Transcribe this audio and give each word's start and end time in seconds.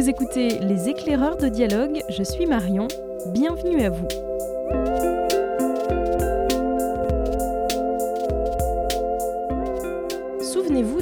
Vous 0.00 0.08
écoutez 0.08 0.60
Les 0.60 0.88
éclaireurs 0.88 1.36
de 1.36 1.48
dialogue, 1.48 2.00
je 2.08 2.22
suis 2.22 2.46
Marion, 2.46 2.88
bienvenue 3.34 3.82
à 3.82 3.90
vous. 3.90 4.08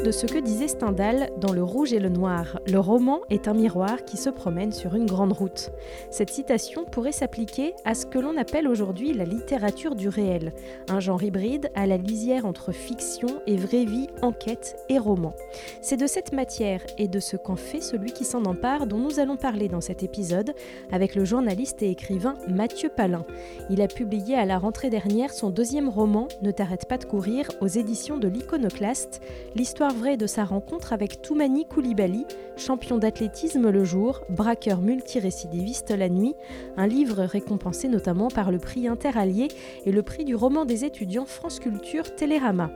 De 0.09 0.13
ce 0.13 0.25
que 0.25 0.39
disait 0.39 0.69
Stendhal 0.69 1.29
dans 1.37 1.53
Le 1.53 1.63
Rouge 1.63 1.93
et 1.93 1.99
le 1.99 2.09
Noir. 2.09 2.61
Le 2.67 2.79
roman 2.79 3.21
est 3.29 3.47
un 3.47 3.53
miroir 3.53 4.07
qui 4.07 4.17
se 4.17 4.31
promène 4.31 4.73
sur 4.73 4.95
une 4.95 5.05
grande 5.05 5.35
route. 5.35 5.71
Cette 6.11 6.31
citation 6.31 6.87
pourrait 6.87 7.13
s'appliquer 7.13 7.75
à 7.85 7.93
ce 7.93 8.07
que 8.07 8.19
l'on 8.19 8.39
appelle 8.39 8.69
aujourd'hui 8.69 9.13
la 9.13 9.25
littérature 9.25 9.95
du 9.95 10.09
réel, 10.09 10.55
un 10.89 10.99
genre 10.99 11.23
hybride 11.23 11.69
à 11.75 11.87
la 11.87 11.99
lisière 11.99 12.47
entre 12.47 12.73
fiction 12.73 13.29
et 13.47 13.57
vraie 13.57 13.85
vie, 13.85 14.07
enquête 14.23 14.77
et 14.89 14.97
roman. 14.99 15.35
C'est 15.83 15.99
de 15.99 16.07
cette 16.07 16.33
matière 16.33 16.81
et 16.97 17.07
de 17.07 17.21
ce 17.21 17.37
qu'en 17.37 17.57
fait 17.57 17.83
celui 17.83 18.13
qui 18.13 18.25
s'en 18.25 18.47
empare 18.47 18.87
dont 18.87 18.97
nous 18.97 19.21
allons 19.21 19.37
parler 19.37 19.69
dans 19.69 19.83
cet 19.83 20.03
épisode 20.03 20.55
avec 20.91 21.17
le 21.17 21.27
journaliste 21.27 21.83
et 21.83 21.91
écrivain 21.91 22.39
Mathieu 22.49 22.89
Palin. 22.89 23.27
Il 23.69 23.83
a 23.83 23.89
publié 23.89 24.37
à 24.37 24.47
la 24.47 24.57
rentrée 24.57 24.89
dernière 24.89 25.35
son 25.35 25.51
deuxième 25.51 25.91
roman 25.91 26.29
Ne 26.41 26.51
t'arrête 26.51 26.87
pas 26.87 26.97
de 26.97 27.05
courir 27.05 27.51
aux 27.61 27.67
éditions 27.67 28.17
de 28.17 28.29
l'Iconoclaste 28.29 29.21
l'histoire 29.55 29.98
de 29.99 30.27
sa 30.29 30.45
rencontre 30.45 30.93
avec 30.93 31.23
Toumani 31.23 31.67
Koulibaly, 31.67 32.25
champion 32.57 32.99
d'athlétisme 32.99 33.69
le 33.69 33.85
jour, 33.85 34.21
braqueur 34.29 34.81
multirécidiviste 34.81 35.91
la 35.91 36.09
nuit, 36.09 36.35
un 36.77 36.87
livre 36.87 37.25
récompensé 37.25 37.89
notamment 37.89 38.29
par 38.29 38.53
le 38.53 38.59
prix 38.59 38.87
Interallié 38.87 39.49
et 39.87 39.91
le 39.91 40.03
prix 40.03 40.25
du 40.25 40.37
roman 40.37 40.65
des 40.65 40.85
étudiants 40.85 41.27
France 41.27 41.59
Culture 41.59 42.15
Télérama. 42.15 42.71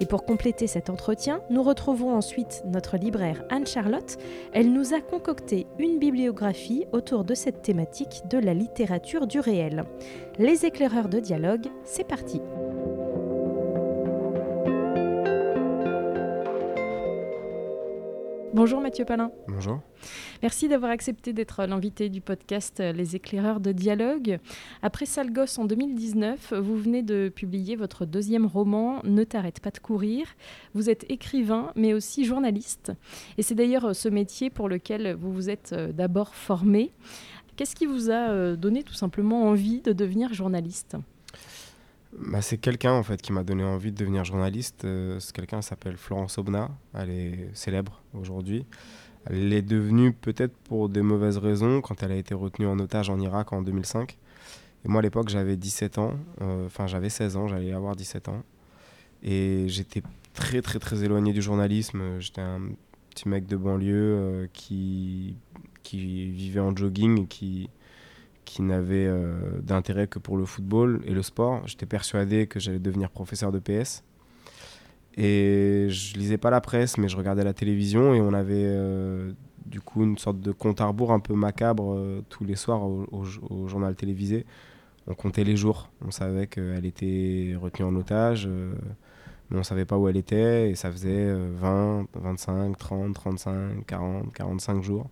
Et 0.00 0.06
pour 0.06 0.24
compléter 0.24 0.66
cet 0.66 0.90
entretien, 0.90 1.40
nous 1.48 1.62
retrouvons 1.62 2.12
ensuite 2.12 2.64
notre 2.66 2.96
libraire 2.96 3.44
Anne-Charlotte. 3.50 4.16
Elle 4.52 4.72
nous 4.72 4.94
a 4.94 5.00
concocté 5.00 5.68
une 5.78 6.00
bibliographie 6.00 6.86
autour 6.92 7.24
de 7.24 7.34
cette 7.34 7.62
thématique 7.62 8.22
de 8.28 8.38
la 8.38 8.52
littérature 8.52 9.28
du 9.28 9.38
réel. 9.38 9.84
Les 10.38 10.66
éclaireurs 10.66 11.08
de 11.08 11.20
dialogue, 11.20 11.68
c'est 11.84 12.06
parti. 12.06 12.40
Bonjour 18.54 18.80
Mathieu 18.80 19.04
Palin. 19.04 19.32
Bonjour. 19.48 19.80
Merci 20.40 20.68
d'avoir 20.68 20.92
accepté 20.92 21.32
d'être 21.32 21.66
l'invité 21.66 22.08
du 22.08 22.20
podcast 22.20 22.78
Les 22.78 23.16
éclaireurs 23.16 23.58
de 23.58 23.72
dialogue. 23.72 24.38
Après 24.80 25.06
Salgos 25.06 25.58
en 25.58 25.64
2019, 25.64 26.54
vous 26.60 26.76
venez 26.76 27.02
de 27.02 27.32
publier 27.34 27.74
votre 27.74 28.06
deuxième 28.06 28.46
roman 28.46 29.00
Ne 29.02 29.24
t'arrête 29.24 29.58
pas 29.58 29.72
de 29.72 29.80
courir. 29.80 30.28
Vous 30.72 30.88
êtes 30.88 31.04
écrivain 31.10 31.72
mais 31.74 31.94
aussi 31.94 32.24
journaliste. 32.24 32.92
Et 33.38 33.42
c'est 33.42 33.56
d'ailleurs 33.56 33.96
ce 33.96 34.08
métier 34.08 34.50
pour 34.50 34.68
lequel 34.68 35.14
vous 35.14 35.32
vous 35.32 35.50
êtes 35.50 35.72
euh, 35.72 35.90
d'abord 35.90 36.36
formé. 36.36 36.92
Qu'est-ce 37.56 37.74
qui 37.74 37.86
vous 37.86 38.08
a 38.10 38.30
euh, 38.30 38.54
donné 38.54 38.84
tout 38.84 38.94
simplement 38.94 39.48
envie 39.48 39.80
de 39.80 39.92
devenir 39.92 40.32
journaliste? 40.32 40.96
Bah, 42.18 42.42
c'est 42.42 42.58
quelqu'un 42.58 42.92
en 42.92 43.02
fait 43.02 43.20
qui 43.20 43.32
m'a 43.32 43.42
donné 43.42 43.64
envie 43.64 43.92
de 43.92 43.96
devenir 43.96 44.24
journaliste. 44.24 44.84
Euh, 44.84 45.18
ce 45.20 45.32
quelqu'un 45.32 45.62
s'appelle 45.62 45.96
Florence 45.96 46.38
Obna. 46.38 46.70
Elle 46.94 47.10
est 47.10 47.50
célèbre 47.54 48.02
aujourd'hui. 48.14 48.64
Elle 49.26 49.52
est 49.52 49.62
devenue 49.62 50.12
peut-être 50.12 50.54
pour 50.64 50.88
des 50.88 51.02
mauvaises 51.02 51.38
raisons 51.38 51.80
quand 51.80 52.02
elle 52.02 52.12
a 52.12 52.16
été 52.16 52.34
retenue 52.34 52.66
en 52.66 52.78
otage 52.78 53.10
en 53.10 53.18
Irak 53.18 53.52
en 53.52 53.62
2005. 53.62 54.16
Et 54.84 54.88
moi 54.88 55.00
à 55.00 55.02
l'époque 55.02 55.28
j'avais 55.28 55.56
17 55.56 55.98
ans, 55.98 56.14
euh, 56.42 56.66
enfin 56.66 56.86
j'avais 56.86 57.08
16 57.08 57.36
ans, 57.36 57.48
j'allais 57.48 57.72
avoir 57.72 57.96
17 57.96 58.28
ans. 58.28 58.42
Et 59.22 59.64
j'étais 59.68 60.02
très 60.34 60.60
très 60.60 60.78
très 60.78 61.04
éloigné 61.04 61.32
du 61.32 61.42
journalisme. 61.42 62.20
J'étais 62.20 62.42
un 62.42 62.60
petit 63.10 63.28
mec 63.28 63.46
de 63.46 63.56
banlieue 63.56 63.92
euh, 63.94 64.46
qui, 64.52 65.36
qui 65.82 66.30
vivait 66.30 66.60
en 66.60 66.76
jogging 66.76 67.22
et 67.22 67.26
qui, 67.26 67.70
qui 68.44 68.62
n'avait 68.62 69.06
euh, 69.06 69.60
d'intérêt 69.62 70.06
que 70.06 70.18
pour 70.18 70.36
le 70.36 70.44
football 70.44 71.00
et 71.04 71.12
le 71.12 71.22
sport. 71.22 71.66
J'étais 71.66 71.86
persuadé 71.86 72.46
que 72.46 72.60
j'allais 72.60 72.78
devenir 72.78 73.10
professeur 73.10 73.52
de 73.52 73.58
PS. 73.58 74.04
Et 75.16 75.86
je 75.90 76.14
lisais 76.14 76.38
pas 76.38 76.50
la 76.50 76.60
presse, 76.60 76.98
mais 76.98 77.08
je 77.08 77.16
regardais 77.16 77.44
la 77.44 77.54
télévision 77.54 78.14
et 78.14 78.20
on 78.20 78.32
avait 78.32 78.64
euh, 78.66 79.32
du 79.64 79.80
coup 79.80 80.02
une 80.02 80.18
sorte 80.18 80.40
de 80.40 80.50
compte 80.50 80.80
à 80.80 80.86
rebours 80.86 81.12
un 81.12 81.20
peu 81.20 81.34
macabre 81.34 81.94
euh, 81.94 82.24
tous 82.28 82.44
les 82.44 82.56
soirs 82.56 82.82
au, 82.84 83.24
journal 83.68 83.94
télévisé. 83.94 84.44
On 85.06 85.14
comptait 85.14 85.44
les 85.44 85.56
jours. 85.56 85.90
On 86.04 86.10
savait 86.10 86.46
qu'elle 86.46 86.86
était 86.86 87.54
retenue 87.60 87.86
en 87.86 87.94
otage, 87.94 88.48
mais 89.50 89.58
on 89.58 89.62
savait 89.62 89.84
pas 89.84 89.98
où 89.98 90.08
elle 90.08 90.16
était 90.16 90.70
et 90.70 90.74
ça 90.74 90.90
faisait 90.90 91.32
20, 91.34 92.06
25, 92.14 92.78
30, 92.78 93.14
35, 93.14 93.86
40, 93.86 94.32
45 94.32 94.82
jours. 94.82 95.10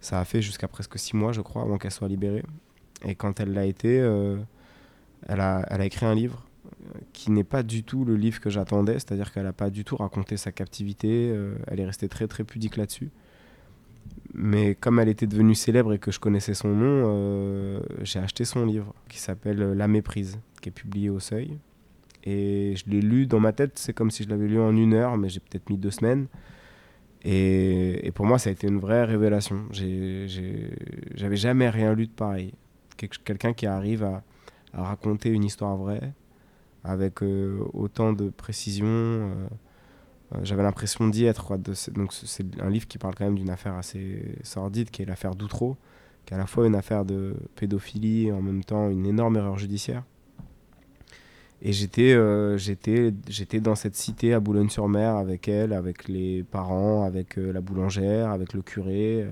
Ça 0.00 0.18
a 0.18 0.24
fait 0.24 0.42
jusqu'à 0.42 0.68
presque 0.68 0.98
six 0.98 1.14
mois, 1.16 1.32
je 1.32 1.40
crois, 1.40 1.62
avant 1.62 1.78
qu'elle 1.78 1.90
soit 1.90 2.08
libérée. 2.08 2.42
Et 3.04 3.14
quand 3.14 3.40
elle 3.40 3.52
l'a 3.52 3.66
été, 3.66 4.00
euh, 4.00 4.36
elle, 5.28 5.40
a, 5.40 5.84
écrit 5.84 6.06
un 6.06 6.14
livre 6.14 6.46
euh, 6.66 6.98
qui 7.12 7.30
n'est 7.30 7.44
pas 7.44 7.62
du 7.62 7.82
tout 7.82 8.04
le 8.04 8.16
livre 8.16 8.40
que 8.40 8.50
j'attendais, 8.50 8.94
c'est-à-dire 8.94 9.32
qu'elle 9.32 9.44
n'a 9.44 9.52
pas 9.52 9.70
du 9.70 9.84
tout 9.84 9.96
raconté 9.96 10.36
sa 10.36 10.52
captivité, 10.52 11.30
euh, 11.30 11.54
elle 11.66 11.80
est 11.80 11.86
restée 11.86 12.08
très 12.08 12.26
très 12.26 12.44
pudique 12.44 12.76
là-dessus. 12.76 13.10
Mais 14.32 14.74
comme 14.74 14.98
elle 14.98 15.08
était 15.08 15.26
devenue 15.26 15.54
célèbre 15.54 15.92
et 15.92 15.98
que 15.98 16.10
je 16.10 16.20
connaissais 16.20 16.54
son 16.54 16.68
nom, 16.68 17.80
j'ai 18.02 18.20
acheté 18.20 18.44
son 18.44 18.64
livre 18.64 18.94
qui 19.08 19.18
s'appelle 19.18 19.58
La 19.72 19.88
méprise, 19.88 20.38
qui 20.60 20.68
est 20.68 20.72
publié 20.72 21.10
au 21.10 21.20
Seuil. 21.20 21.58
Et 22.24 22.74
je 22.76 22.90
l'ai 22.90 23.00
lu 23.00 23.26
dans 23.26 23.40
ma 23.40 23.52
tête, 23.52 23.78
c'est 23.78 23.92
comme 23.92 24.10
si 24.10 24.22
je 24.24 24.28
l'avais 24.28 24.46
lu 24.46 24.60
en 24.60 24.76
une 24.76 24.94
heure, 24.94 25.16
mais 25.16 25.28
j'ai 25.28 25.40
peut-être 25.40 25.68
mis 25.68 25.78
deux 25.78 25.90
semaines. 25.90 26.26
Et, 27.24 28.10
pour 28.14 28.26
moi, 28.26 28.38
ça 28.38 28.50
a 28.50 28.52
été 28.52 28.66
une 28.66 28.78
vraie 28.78 29.04
révélation. 29.04 29.66
J'avais 29.72 31.36
jamais 31.36 31.68
rien 31.68 31.94
lu 31.94 32.06
de 32.06 32.12
pareil. 32.12 32.54
Quelqu'un 32.96 33.52
qui 33.52 33.66
arrive 33.66 34.04
à, 34.04 34.22
raconter 34.72 35.30
une 35.30 35.44
histoire 35.44 35.76
vraie 35.76 36.12
avec 36.84 37.22
euh, 37.22 37.58
autant 37.72 38.12
de 38.12 38.30
précision. 38.30 38.86
Euh, 38.86 39.34
euh, 40.32 40.38
j'avais 40.44 40.62
l'impression 40.62 41.08
d'y 41.08 41.24
être. 41.24 41.58
C'est 41.74 42.44
un 42.60 42.70
livre 42.70 42.86
qui 42.86 42.96
parle 42.96 43.16
quand 43.16 43.24
même 43.24 43.34
d'une 43.34 43.50
affaire 43.50 43.74
assez 43.74 44.36
sordide, 44.44 44.90
qui 44.90 45.02
est 45.02 45.06
l'affaire 45.06 45.34
d'Outreau, 45.34 45.76
qui 46.24 46.34
est 46.34 46.36
à 46.36 46.38
la 46.38 46.46
fois 46.46 46.68
une 46.68 46.76
affaire 46.76 47.04
de 47.04 47.34
pédophilie 47.56 48.28
et 48.28 48.32
en 48.32 48.42
même 48.42 48.62
temps 48.62 48.88
une 48.90 49.06
énorme 49.06 49.36
erreur 49.36 49.58
judiciaire. 49.58 50.04
Et 51.62 51.72
j'étais, 51.72 52.14
euh, 52.14 52.56
j'étais, 52.56 53.12
j'étais 53.28 53.60
dans 53.60 53.74
cette 53.74 53.94
cité 53.94 54.32
à 54.32 54.40
Boulogne-sur-Mer 54.40 55.16
avec 55.16 55.46
elle, 55.46 55.72
avec 55.72 56.08
les 56.08 56.42
parents, 56.42 57.04
avec 57.04 57.38
euh, 57.38 57.52
la 57.52 57.60
boulangère, 57.60 58.30
avec 58.30 58.54
le 58.54 58.62
curé, 58.62 59.22
euh, 59.22 59.30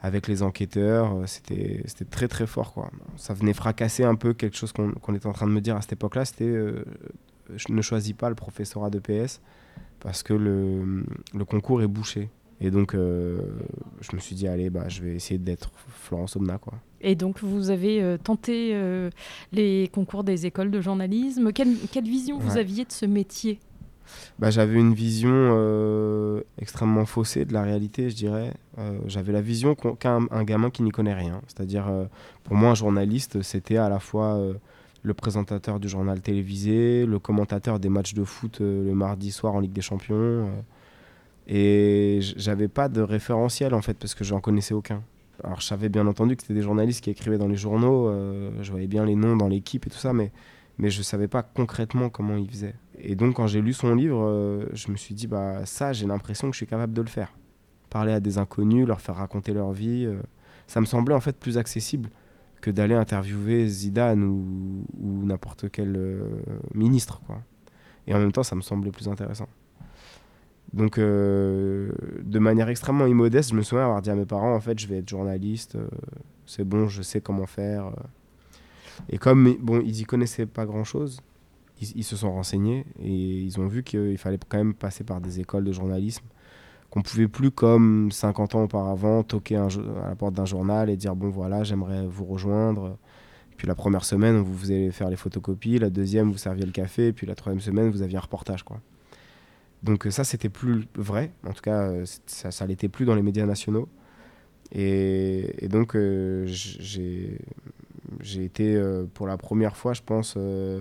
avec 0.00 0.26
les 0.26 0.42
enquêteurs. 0.42 1.14
C'était, 1.26 1.82
c'était 1.84 2.06
très 2.06 2.28
très 2.28 2.46
fort. 2.46 2.72
Quoi. 2.72 2.90
Ça 3.16 3.34
venait 3.34 3.52
fracasser 3.52 4.04
un 4.04 4.14
peu 4.14 4.32
quelque 4.32 4.56
chose 4.56 4.72
qu'on, 4.72 4.92
qu'on 4.92 5.14
était 5.14 5.26
en 5.26 5.32
train 5.32 5.46
de 5.46 5.52
me 5.52 5.60
dire 5.60 5.76
à 5.76 5.82
cette 5.82 5.92
époque-là. 5.92 6.24
C'était 6.24 6.50
je 7.56 7.72
ne 7.72 7.82
choisis 7.82 8.12
pas 8.12 8.28
le 8.28 8.36
professorat 8.36 8.90
de 8.90 9.00
PS 9.00 9.40
parce 9.98 10.22
que 10.22 10.32
le, 10.32 11.04
le 11.34 11.44
concours 11.44 11.82
est 11.82 11.88
bouché. 11.88 12.30
Et 12.60 12.70
donc, 12.70 12.92
je 12.94 14.14
me 14.14 14.20
suis 14.20 14.34
dit, 14.34 14.46
allez, 14.46 14.70
bah, 14.70 14.88
je 14.88 15.02
vais 15.02 15.14
essayer 15.14 15.38
d'être 15.38 15.70
Florence 15.88 16.36
Omna. 16.36 16.58
Quoi. 16.58 16.74
Et 17.00 17.14
donc, 17.14 17.42
vous 17.42 17.70
avez 17.70 18.02
euh, 18.02 18.18
tenté 18.18 18.70
euh, 18.74 19.10
les 19.52 19.88
concours 19.92 20.24
des 20.24 20.46
écoles 20.46 20.70
de 20.70 20.80
journalisme. 20.80 21.52
Quelle, 21.52 21.76
vision 22.04 22.38
vous 22.38 22.56
aviez 22.58 22.84
de 22.84 22.92
ce 22.92 23.06
métier? 23.06 23.58
Bah, 24.38 24.50
J'avais 24.50 24.78
une 24.78 24.92
vision 24.92 25.30
euh, 25.32 26.42
extrêmement 26.58 27.06
faussée 27.06 27.44
de 27.44 27.52
la 27.52 27.62
réalité, 27.62 28.10
je 28.10 28.16
dirais. 28.16 28.52
J'avais 29.06 29.32
la 29.32 29.42
vision 29.42 29.74
qu'un 29.74 30.26
un 30.30 30.42
gamin 30.42 30.70
qui 30.70 30.82
n'y 30.82 30.90
connaît 30.90 31.14
rien. 31.14 31.42
C'est-à-dire, 31.46 31.86
pour 32.44 32.56
moi, 32.56 32.70
un 32.70 32.74
journaliste, 32.74 33.42
c'était 33.42 33.76
à 33.76 33.90
la 33.90 34.00
fois 34.00 34.40
le 35.02 35.14
présentateur 35.14 35.78
du 35.78 35.86
journal 35.86 36.22
télévisé, 36.22 37.04
le 37.04 37.18
commentateur 37.18 37.78
des 37.78 37.90
matchs 37.90 38.14
de 38.14 38.24
foot 38.24 38.60
le 38.60 38.94
mardi 38.94 39.32
soir 39.32 39.54
en 39.54 39.60
Ligue 39.60 39.74
des 39.74 39.82
Champions. 39.82 40.48
Et 41.52 42.20
j'avais 42.36 42.68
pas 42.68 42.88
de 42.88 43.00
référentiel, 43.00 43.74
en 43.74 43.82
fait, 43.82 43.94
parce 43.94 44.14
que 44.14 44.22
j'en 44.22 44.40
connaissais 44.40 44.72
aucun. 44.72 45.02
Alors 45.42 45.60
je 45.60 45.66
savais 45.66 45.88
bien 45.88 46.06
entendu 46.06 46.36
que 46.36 46.42
c'était 46.42 46.54
des 46.54 46.62
journalistes 46.62 47.02
qui 47.02 47.10
écrivaient 47.10 47.38
dans 47.38 47.48
les 47.48 47.56
journaux, 47.56 48.08
euh, 48.08 48.50
je 48.60 48.70
voyais 48.70 48.86
bien 48.86 49.04
les 49.04 49.16
noms 49.16 49.36
dans 49.36 49.48
l'équipe 49.48 49.86
et 49.86 49.90
tout 49.90 49.98
ça, 49.98 50.12
mais, 50.12 50.32
mais 50.78 50.90
je 50.90 51.02
savais 51.02 51.28
pas 51.28 51.42
concrètement 51.42 52.08
comment 52.08 52.36
ils 52.36 52.48
faisaient. 52.48 52.74
Et 52.98 53.14
donc 53.16 53.36
quand 53.36 53.46
j'ai 53.46 53.62
lu 53.62 53.72
son 53.72 53.94
livre, 53.94 54.22
euh, 54.22 54.66
je 54.74 54.90
me 54.90 54.96
suis 54.96 55.14
dit, 55.14 55.26
bah 55.26 55.64
ça 55.64 55.92
j'ai 55.92 56.06
l'impression 56.06 56.48
que 56.48 56.54
je 56.54 56.58
suis 56.58 56.66
capable 56.66 56.92
de 56.92 57.02
le 57.02 57.08
faire. 57.08 57.32
Parler 57.88 58.12
à 58.12 58.20
des 58.20 58.38
inconnus, 58.38 58.86
leur 58.86 59.00
faire 59.00 59.16
raconter 59.16 59.52
leur 59.52 59.72
vie, 59.72 60.04
euh, 60.06 60.20
ça 60.66 60.80
me 60.80 60.86
semblait 60.86 61.14
en 61.14 61.20
fait 61.20 61.36
plus 61.36 61.58
accessible 61.58 62.10
que 62.60 62.70
d'aller 62.70 62.94
interviewer 62.94 63.66
Zidane 63.66 64.22
ou, 64.22 64.84
ou 65.00 65.24
n'importe 65.24 65.70
quel 65.70 65.98
ministre. 66.74 67.22
Quoi. 67.26 67.38
Et 68.06 68.14
en 68.14 68.18
même 68.18 68.32
temps, 68.32 68.42
ça 68.42 68.54
me 68.54 68.60
semblait 68.60 68.90
plus 68.90 69.08
intéressant. 69.08 69.48
Donc, 70.72 70.98
euh, 70.98 71.90
de 72.22 72.38
manière 72.38 72.68
extrêmement 72.68 73.06
immodeste, 73.06 73.50
je 73.50 73.54
me 73.56 73.62
souviens 73.62 73.84
avoir 73.84 74.02
dit 74.02 74.10
à 74.10 74.14
mes 74.14 74.26
parents, 74.26 74.54
en 74.54 74.60
fait, 74.60 74.78
je 74.78 74.86
vais 74.86 74.98
être 74.98 75.08
journaliste, 75.08 75.74
euh, 75.74 75.88
c'est 76.46 76.64
bon, 76.64 76.86
je 76.86 77.02
sais 77.02 77.20
comment 77.20 77.46
faire. 77.46 77.86
Euh. 77.86 77.92
Et 79.08 79.18
comme, 79.18 79.56
bon, 79.60 79.80
ils 79.84 80.00
y 80.00 80.04
connaissaient 80.04 80.46
pas 80.46 80.66
grand-chose, 80.66 81.20
ils, 81.80 82.04
se 82.04 82.14
sont 82.14 82.30
renseignés 82.30 82.84
et 83.02 83.08
ils 83.08 83.58
ont 83.58 83.66
vu 83.66 83.82
qu'il 83.82 84.18
fallait 84.18 84.38
quand 84.48 84.58
même 84.58 84.74
passer 84.74 85.02
par 85.02 85.20
des 85.20 85.40
écoles 85.40 85.64
de 85.64 85.72
journalisme 85.72 86.24
qu'on 86.90 87.02
pouvait 87.02 87.28
plus, 87.28 87.50
comme 87.50 88.10
50 88.10 88.54
ans 88.56 88.64
auparavant, 88.64 89.22
toquer 89.22 89.56
à 89.56 89.68
la 90.08 90.14
porte 90.16 90.34
d'un 90.34 90.44
journal 90.44 90.90
et 90.90 90.96
dire 90.96 91.14
bon 91.14 91.30
voilà, 91.30 91.62
j'aimerais 91.62 92.06
vous 92.06 92.24
rejoindre. 92.24 92.98
Puis 93.56 93.66
la 93.66 93.74
première 93.74 94.04
semaine, 94.04 94.38
vous 94.38 94.58
faisiez 94.58 94.90
faire 94.90 95.08
les 95.08 95.16
photocopies, 95.16 95.78
la 95.78 95.90
deuxième, 95.90 96.30
vous 96.30 96.38
serviez 96.38 96.64
le 96.64 96.72
café, 96.72 97.12
puis 97.12 97.26
la 97.26 97.34
troisième 97.34 97.60
semaine, 97.60 97.90
vous 97.90 98.02
aviez 98.02 98.18
un 98.18 98.22
reportage. 98.22 98.62
Quoi. 98.62 98.80
Donc 99.82 100.06
ça, 100.10 100.24
c'était 100.24 100.48
plus 100.48 100.86
vrai. 100.94 101.32
En 101.46 101.52
tout 101.52 101.62
cas, 101.62 101.90
ça, 102.26 102.50
ça 102.50 102.66
l'était 102.66 102.88
plus 102.88 103.04
dans 103.04 103.14
les 103.14 103.22
médias 103.22 103.46
nationaux. 103.46 103.88
Et, 104.72 105.68
donc, 105.68 105.96
euh, 105.96 106.46
j'ai 106.46 108.44
été 108.44 108.74
euh, 108.76 109.04
pour 109.12 109.26
la 109.26 109.36
première 109.36 109.76
fois, 109.76 109.92
je 109.94 110.02
pense, 110.02 110.34
euh, 110.36 110.80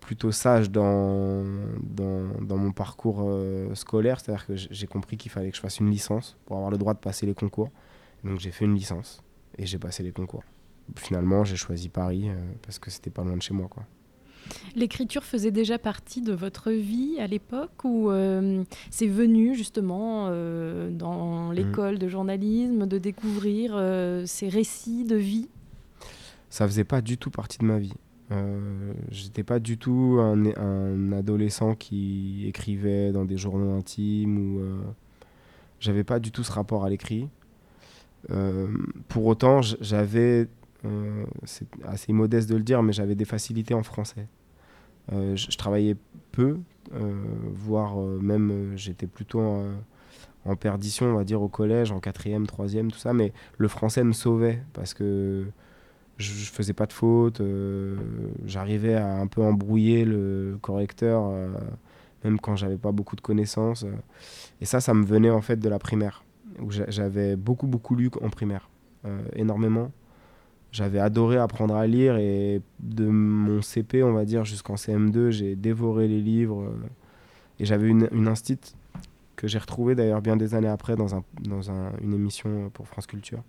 plutôt 0.00 0.32
sage 0.32 0.70
dans, 0.70 1.44
dans, 1.80 2.40
dans 2.40 2.56
mon 2.56 2.72
parcours 2.72 3.30
scolaire. 3.74 4.20
C'est-à-dire 4.20 4.46
que 4.46 4.54
j'ai 4.56 4.86
compris 4.86 5.16
qu'il 5.16 5.30
fallait 5.30 5.50
que 5.50 5.56
je 5.56 5.62
fasse 5.62 5.80
une 5.80 5.90
licence 5.90 6.36
pour 6.46 6.56
avoir 6.56 6.70
le 6.70 6.78
droit 6.78 6.94
de 6.94 6.98
passer 6.98 7.26
les 7.26 7.34
concours. 7.34 7.70
Donc 8.22 8.40
j'ai 8.40 8.50
fait 8.50 8.64
une 8.64 8.74
licence 8.74 9.22
et 9.56 9.66
j'ai 9.66 9.78
passé 9.78 10.02
les 10.02 10.12
concours. 10.12 10.44
Finalement, 10.96 11.44
j'ai 11.44 11.56
choisi 11.56 11.88
Paris 11.88 12.28
parce 12.60 12.78
que 12.78 12.90
c'était 12.90 13.08
pas 13.08 13.24
loin 13.24 13.36
de 13.36 13.42
chez 13.42 13.54
moi. 13.54 13.68
Quoi. 13.68 13.84
L'écriture 14.76 15.22
faisait 15.22 15.50
déjà 15.50 15.78
partie 15.78 16.20
de 16.20 16.32
votre 16.32 16.70
vie 16.70 17.16
à 17.20 17.26
l'époque 17.26 17.84
ou 17.84 18.10
euh, 18.10 18.64
c'est 18.90 19.06
venu 19.06 19.54
justement 19.54 20.26
euh, 20.28 20.90
dans 20.90 21.48
mmh. 21.48 21.52
l'école 21.52 21.98
de 21.98 22.08
journalisme 22.08 22.86
de 22.86 22.98
découvrir 22.98 23.72
euh, 23.74 24.24
ces 24.26 24.48
récits 24.48 25.04
de 25.04 25.16
vie? 25.16 25.48
Ça 26.50 26.66
faisait 26.66 26.84
pas 26.84 27.00
du 27.00 27.18
tout 27.18 27.30
partie 27.30 27.58
de 27.58 27.64
ma 27.64 27.78
vie. 27.78 27.94
J'étais 29.12 29.44
pas 29.44 29.60
du 29.60 29.78
tout 29.78 30.18
un, 30.18 30.46
un, 30.56 31.12
adolescent 31.12 31.76
qui 31.76 32.46
écrivait 32.48 33.12
dans 33.12 33.24
des 33.24 33.36
journaux 33.36 33.78
intimes 33.78 34.38
ou 34.38 34.60
j'avais 35.78 36.02
pas 36.02 36.18
du 36.18 36.32
tout 36.32 36.42
ce 36.42 36.50
rapport 36.50 36.84
à 36.84 36.90
l'écrit. 36.90 37.28
pour 39.06 39.26
autant, 39.26 39.62
j'avais 39.62 40.48
euh, 40.84 41.24
c'est 41.44 41.66
assez 41.86 42.12
modeste 42.12 42.48
de 42.48 42.56
le 42.56 42.62
dire, 42.62 42.82
mais 42.82 42.92
j'avais 42.92 43.14
des 43.14 43.24
facilités 43.24 43.74
en 43.74 43.82
français. 43.82 44.26
Euh, 45.12 45.36
je, 45.36 45.56
travaillais 45.56 45.96
peu, 46.32 46.58
euh, 46.94 47.24
voire 47.52 47.96
même 47.96 48.72
j'étais 48.76 49.06
plutôt 49.06 49.40
en, 50.44 50.56
perdition, 50.56 51.06
on 51.06 51.14
va 51.14 51.24
dire, 51.24 51.42
au 51.42 51.48
collège, 51.48 51.92
en 51.92 52.00
quatrième, 52.00 52.46
troisième, 52.46 52.90
tout 52.90 52.98
ça, 52.98 53.12
mais 53.12 53.32
le 53.56 53.68
français 53.68 54.04
me 54.04 54.12
sauvait 54.12 54.62
parce 54.72 54.92
que 54.92 55.46
je, 56.18 56.32
je 56.32 56.50
faisais 56.50 56.74
pas 56.74 56.86
de 56.86 56.92
fautes, 56.92 57.42
j'arrivais 58.44 58.94
à 58.94 59.16
un 59.16 59.26
peu 59.26 59.42
embrouiller 59.42 60.04
le 60.04 60.58
correcteur, 60.60 61.32
même 62.24 62.38
quand 62.38 62.56
j'avais 62.56 62.76
pas 62.76 62.92
beaucoup 62.92 63.16
de 63.16 63.22
connaissances. 63.22 63.86
et 64.60 64.66
ça, 64.66 64.80
ça 64.80 64.92
me 64.92 65.04
venait 65.04 65.30
en 65.30 65.40
fait 65.40 65.56
de 65.56 65.68
la 65.68 65.78
primaire, 65.78 66.24
où 66.60 66.70
j'avais 66.70 67.36
beaucoup, 67.36 67.66
beaucoup 67.66 67.94
lu 67.94 68.10
en 68.20 68.28
primaire, 68.28 68.68
énormément 69.34 69.90
j'avais 70.74 70.98
adoré 70.98 71.36
apprendre 71.36 71.76
à 71.76 71.86
lire 71.86 72.16
et 72.16 72.60
de 72.80 73.06
mon 73.06 73.62
CP, 73.62 74.02
on 74.02 74.12
va 74.12 74.24
dire, 74.24 74.44
jusqu'en 74.44 74.74
CM2, 74.74 75.30
j'ai 75.30 75.54
dévoré 75.54 76.08
les 76.08 76.20
livres. 76.20 76.62
Euh, 76.62 76.74
et 77.60 77.64
j'avais 77.64 77.86
une, 77.86 78.08
une 78.10 78.26
instite 78.26 78.74
que 79.36 79.46
j'ai 79.46 79.58
retrouvée 79.58 79.94
d'ailleurs 79.94 80.20
bien 80.20 80.36
des 80.36 80.56
années 80.56 80.66
après 80.66 80.96
dans, 80.96 81.14
un, 81.14 81.22
dans 81.40 81.70
un, 81.70 81.92
une 82.02 82.12
émission 82.12 82.70
pour 82.74 82.88
France 82.88 83.06
Culture, 83.06 83.44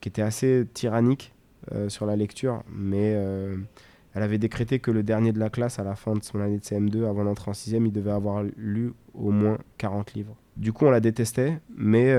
qui 0.00 0.08
était 0.08 0.22
assez 0.22 0.64
tyrannique 0.72 1.34
euh, 1.72 1.88
sur 1.88 2.06
la 2.06 2.14
lecture, 2.14 2.62
mais 2.72 3.14
euh, 3.16 3.56
elle 4.14 4.22
avait 4.22 4.38
décrété 4.38 4.78
que 4.78 4.92
le 4.92 5.02
dernier 5.02 5.32
de 5.32 5.40
la 5.40 5.50
classe, 5.50 5.80
à 5.80 5.82
la 5.82 5.96
fin 5.96 6.14
de 6.14 6.22
son 6.22 6.38
année 6.38 6.58
de 6.58 6.62
CM2, 6.62 7.04
avant 7.04 7.24
d'entrer 7.24 7.50
en 7.50 7.54
6 7.54 7.72
il 7.72 7.90
devait 7.90 8.12
avoir 8.12 8.44
lu 8.56 8.92
au 9.12 9.32
moins 9.32 9.58
40 9.78 10.14
livres. 10.14 10.36
Du 10.56 10.72
coup, 10.72 10.86
on 10.86 10.92
la 10.92 11.00
détestait, 11.00 11.58
mais 11.76 12.14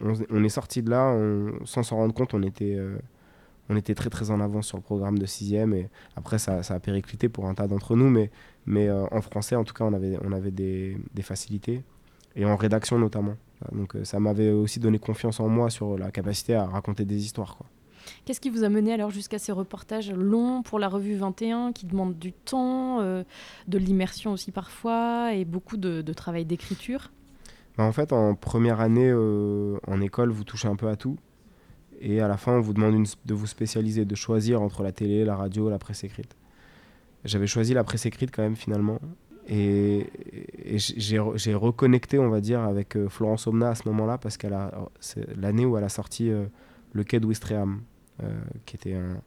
on, 0.00 0.44
est 0.44 0.48
sorti 0.50 0.82
de 0.82 0.90
là 0.90 1.16
sans 1.64 1.82
s'en 1.82 1.96
rendre 1.96 2.12
compte, 2.12 2.34
on 2.34 2.42
était 2.42 2.78
on 3.68 3.76
était 3.76 3.94
très 3.94 4.10
très 4.10 4.30
en 4.30 4.40
avance 4.40 4.66
sur 4.66 4.76
le 4.76 4.82
programme 4.82 5.18
de 5.18 5.26
6ème 5.26 5.74
et 5.74 5.88
après 6.16 6.38
ça, 6.38 6.62
ça, 6.62 6.74
a 6.74 6.80
périclité 6.80 7.28
pour 7.28 7.46
un 7.46 7.54
tas 7.54 7.66
d'entre 7.66 7.96
nous 7.96 8.10
mais, 8.10 8.30
mais 8.66 8.88
euh, 8.88 9.06
en 9.10 9.20
français 9.20 9.56
en 9.56 9.64
tout 9.64 9.74
cas 9.74 9.84
on 9.84 9.92
avait, 9.92 10.18
on 10.22 10.32
avait 10.32 10.50
des, 10.50 10.96
des 11.14 11.22
facilités 11.22 11.82
et 12.36 12.44
en 12.44 12.56
rédaction 12.56 12.98
notamment 12.98 13.36
donc 13.72 13.96
euh, 13.96 14.04
ça 14.04 14.20
m'avait 14.20 14.50
aussi 14.50 14.80
donné 14.80 14.98
confiance 14.98 15.40
en 15.40 15.48
moi 15.48 15.70
sur 15.70 15.96
la 15.96 16.10
capacité 16.10 16.54
à 16.54 16.66
raconter 16.66 17.04
des 17.04 17.24
histoires 17.24 17.56
quoi. 17.56 17.66
Qu'est-ce 18.26 18.40
qui 18.40 18.50
vous 18.50 18.64
a 18.64 18.68
mené 18.68 18.92
alors 18.92 19.08
jusqu'à 19.08 19.38
ces 19.38 19.50
reportages 19.50 20.12
longs 20.12 20.62
pour 20.62 20.78
la 20.78 20.88
revue 20.88 21.14
21 21.14 21.72
qui 21.72 21.86
demandent 21.86 22.18
du 22.18 22.34
temps, 22.34 23.00
euh, 23.00 23.24
de 23.66 23.78
l'immersion 23.78 24.32
aussi 24.32 24.52
parfois 24.52 25.32
et 25.32 25.46
beaucoup 25.46 25.78
de, 25.78 26.02
de 26.02 26.12
travail 26.12 26.44
d'écriture? 26.44 27.12
Bah, 27.78 27.84
En 27.84 27.92
fait, 27.92 28.12
en 28.12 28.34
première 28.34 28.80
année 28.80 29.10
en 29.10 30.00
école, 30.02 30.28
vous 30.28 30.44
touchez 30.44 30.68
un 30.68 30.76
peu 30.76 30.88
à 30.88 30.96
tout. 30.96 31.16
Et 32.00 32.20
à 32.20 32.28
la 32.28 32.36
fin, 32.36 32.52
on 32.52 32.60
vous 32.60 32.74
demande 32.74 33.06
de 33.24 33.34
vous 33.34 33.46
spécialiser, 33.46 34.04
de 34.04 34.14
choisir 34.14 34.60
entre 34.62 34.82
la 34.82 34.92
télé, 34.92 35.24
la 35.24 35.36
radio, 35.36 35.70
la 35.70 35.78
presse 35.78 36.04
écrite. 36.04 36.36
J'avais 37.24 37.46
choisi 37.46 37.72
la 37.72 37.84
presse 37.84 38.06
écrite 38.06 38.30
quand 38.34 38.42
même 38.42 38.56
finalement. 38.56 39.00
Et, 39.48 40.06
j'ai 40.76 41.54
reconnecté, 41.54 42.18
on 42.18 42.28
va 42.28 42.40
dire, 42.40 42.60
avec 42.60 42.96
euh, 42.96 43.08
Florence 43.08 43.46
Omna 43.46 43.70
à 43.70 43.74
ce 43.74 43.88
moment-là, 43.88 44.18
parce 44.18 44.36
qu'elle 44.36 44.54
a 44.54 44.72
l'année 45.36 45.66
où 45.66 45.76
elle 45.76 45.84
a 45.84 45.88
sorti 45.88 46.30
euh, 46.30 46.46
Le 46.92 47.04
Quai 47.04 47.20
d'Ouistreham, 47.20 47.82
euh, 48.22 48.40
qui 48.64 48.76
était 48.76 48.94
un, 48.94 49.20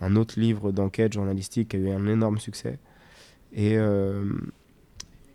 un 0.00 0.16
autre 0.16 0.38
livre 0.38 0.72
d'enquête 0.72 1.12
journalistique 1.12 1.68
qui 1.70 1.76
a 1.76 1.80
eu 1.80 1.90
un 1.90 2.06
énorme 2.06 2.38
succès. 2.38 2.78
Et, 3.54 3.76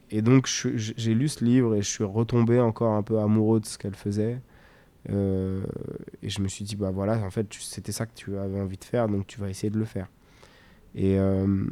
et 0.09 0.23
donc 0.23 0.47
j'ai 0.47 1.13
lu 1.13 1.27
ce 1.27 1.45
livre 1.45 1.75
et 1.75 1.83
je 1.83 1.88
suis 1.88 2.03
retombé 2.03 2.59
encore 2.59 2.94
un 2.94 3.03
peu 3.03 3.19
amoureux 3.19 3.59
de 3.59 3.68
ce 3.68 3.77
qu'elle 3.77 3.94
faisait. 3.94 4.41
Euh, 5.09 5.62
et 6.21 6.30
je 6.30 6.42
me 6.42 6.48
suis 6.48 6.65
dit, 6.65 6.75
bah 6.75 6.92
voilà, 6.92 7.18
en 7.19 7.30
fait, 7.30 7.48
c'était 7.54 7.92
ça 7.92 8.06
que 8.06 8.13
tu 8.15 8.38
avais 8.38 8.59
envie 8.59 8.77
de 8.77 8.83
faire, 8.83 9.07
donc 9.07 9.27
tu 9.27 9.39
vas 9.39 9.50
essayer 9.50 9.69
de 9.69 9.80
le 9.80 9.86
faire. 9.86 10.07
Et, 10.95 11.18
euh, 11.19 11.65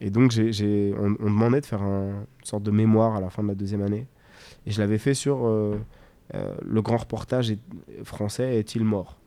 et 0.00 0.10
donc, 0.10 0.30
j'ai, 0.30 0.94
on, 0.98 1.10
demandait 1.10 1.60
de 1.60 1.66
faire 1.66 1.82
un, 1.82 2.10
une 2.10 2.44
sorte 2.44 2.62
de 2.62 2.70
mémoire 2.70 3.16
à 3.16 3.20
la 3.20 3.30
fin 3.30 3.42
de 3.42 3.48
la 3.48 3.54
deuxième 3.54 3.82
année. 3.82 4.06
Et 4.66 4.70
je 4.70 4.80
l'avais 4.80 4.98
fait 4.98 5.14
sur 5.14 5.46
euh, 5.46 5.78
le 6.32 6.82
grand 6.82 6.98
reportage 6.98 7.54
français 8.04 8.58
Est-il 8.58 8.84
mort? 8.84 9.18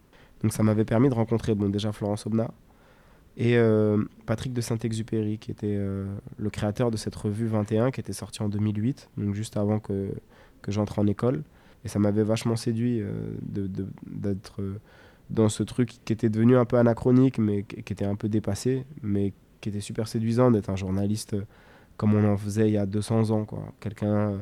Donc, 0.43 0.53
ça 0.53 0.63
m'avait 0.63 0.85
permis 0.85 1.09
de 1.09 1.15
rencontrer 1.15 1.55
bon, 1.55 1.69
déjà 1.69 1.91
Florence 1.91 2.25
Obna 2.25 2.51
et 3.37 3.57
Patrick 4.25 4.51
de 4.51 4.59
Saint-Exupéry, 4.59 5.37
qui 5.37 5.49
était 5.49 5.77
le 5.77 6.49
créateur 6.49 6.91
de 6.91 6.97
cette 6.97 7.15
revue 7.15 7.47
21, 7.47 7.89
qui 7.91 8.01
était 8.01 8.11
sortie 8.11 8.43
en 8.43 8.49
2008, 8.49 9.11
donc 9.17 9.33
juste 9.33 9.55
avant 9.55 9.79
que, 9.79 10.11
que 10.61 10.73
j'entre 10.73 10.99
en 10.99 11.07
école. 11.07 11.43
Et 11.85 11.87
ça 11.87 11.99
m'avait 11.99 12.23
vachement 12.23 12.55
séduit 12.55 13.01
euh, 13.01 13.11
d'être 13.41 14.61
euh, 14.61 14.79
dans 15.29 15.49
ce 15.49 15.63
truc 15.63 15.99
qui 16.03 16.13
était 16.13 16.29
devenu 16.29 16.57
un 16.57 16.65
peu 16.65 16.77
anachronique, 16.77 17.37
mais 17.37 17.63
qui 17.63 17.93
était 17.93 18.05
un 18.05 18.15
peu 18.15 18.27
dépassé, 18.27 18.85
mais 19.01 19.33
qui 19.61 19.69
était 19.69 19.79
super 19.79 20.07
séduisant 20.07 20.51
d'être 20.51 20.69
un 20.69 20.75
journaliste 20.75 21.33
euh, 21.33 21.43
comme 21.97 22.15
on 22.15 22.25
en 22.25 22.37
faisait 22.37 22.67
il 22.67 22.73
y 22.73 22.77
a 22.77 22.85
200 22.85 23.31
ans. 23.31 23.45
Quelqu'un 23.79 24.37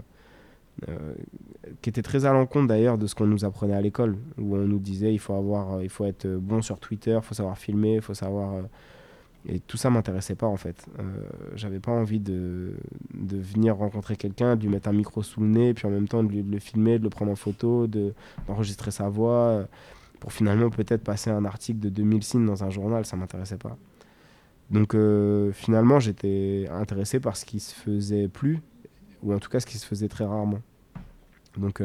qui 1.81 1.89
était 1.89 2.03
très 2.03 2.25
à 2.25 2.31
l'encontre 2.31 2.67
d'ailleurs 2.67 2.99
de 2.99 3.07
ce 3.07 3.15
qu'on 3.15 3.25
nous 3.25 3.45
apprenait 3.45 3.73
à 3.73 3.81
l'école, 3.81 4.15
où 4.37 4.55
on 4.55 4.67
nous 4.67 4.77
disait 4.77 5.11
il 5.11 5.17
faut, 5.17 5.33
avoir, 5.33 5.81
il 5.81 5.89
faut 5.89 6.05
être 6.05 6.27
bon 6.27 6.61
sur 6.61 6.79
Twitter, 6.79 7.15
il 7.15 7.23
faut 7.23 7.33
savoir 7.33 7.57
filmer, 7.57 7.95
il 7.95 8.01
faut 8.03 8.13
savoir 8.13 8.61
et 9.47 9.59
tout 9.61 9.77
ça 9.77 9.89
m'intéressait 9.89 10.35
pas 10.35 10.47
en 10.47 10.57
fait. 10.57 10.85
Euh, 10.99 11.03
J'avais 11.55 11.79
pas 11.79 11.91
envie 11.91 12.19
de, 12.19 12.73
de 13.13 13.37
venir 13.37 13.77
rencontrer 13.77 14.17
quelqu'un, 14.17 14.55
de 14.55 14.61
lui 14.63 14.69
mettre 14.69 14.89
un 14.89 14.93
micro 14.93 15.23
sous 15.23 15.39
le 15.39 15.47
nez, 15.47 15.73
puis 15.73 15.87
en 15.87 15.89
même 15.89 16.07
temps 16.07 16.23
de, 16.23 16.29
lui, 16.29 16.43
le 16.43 16.59
filmer, 16.59 16.99
de 16.99 17.03
le 17.03 17.09
prendre 17.09 17.31
en 17.31 17.35
photo, 17.35 17.87
d'enregistrer 17.87 18.91
sa 18.91 19.07
voix, 19.07 19.31
euh, 19.33 19.65
pour 20.19 20.33
finalement 20.33 20.69
peut-être 20.69 21.03
passer 21.03 21.29
un 21.29 21.45
article 21.45 21.79
de 21.79 21.89
2000 21.89 22.23
signes 22.23 22.45
dans 22.45 22.63
un 22.63 22.69
journal, 22.69 23.05
ça 23.05 23.15
m'intéressait 23.15 23.57
pas. 23.57 23.77
Donc 24.69 24.95
euh, 24.95 25.53
finalement 25.53 26.01
j'étais 26.01 26.67
intéressé 26.69 27.21
par 27.21 27.37
ce 27.37 27.45
qui 27.45 27.61
se 27.61 27.73
faisait 27.73 28.27
plus, 28.27 28.59
ou 29.23 29.33
en 29.33 29.39
tout 29.39 29.49
cas 29.49 29.61
ce 29.61 29.65
qui 29.65 29.77
se 29.77 29.85
faisait 29.85 30.09
très 30.09 30.25
rarement. 30.25 30.59
Donc 31.57 31.81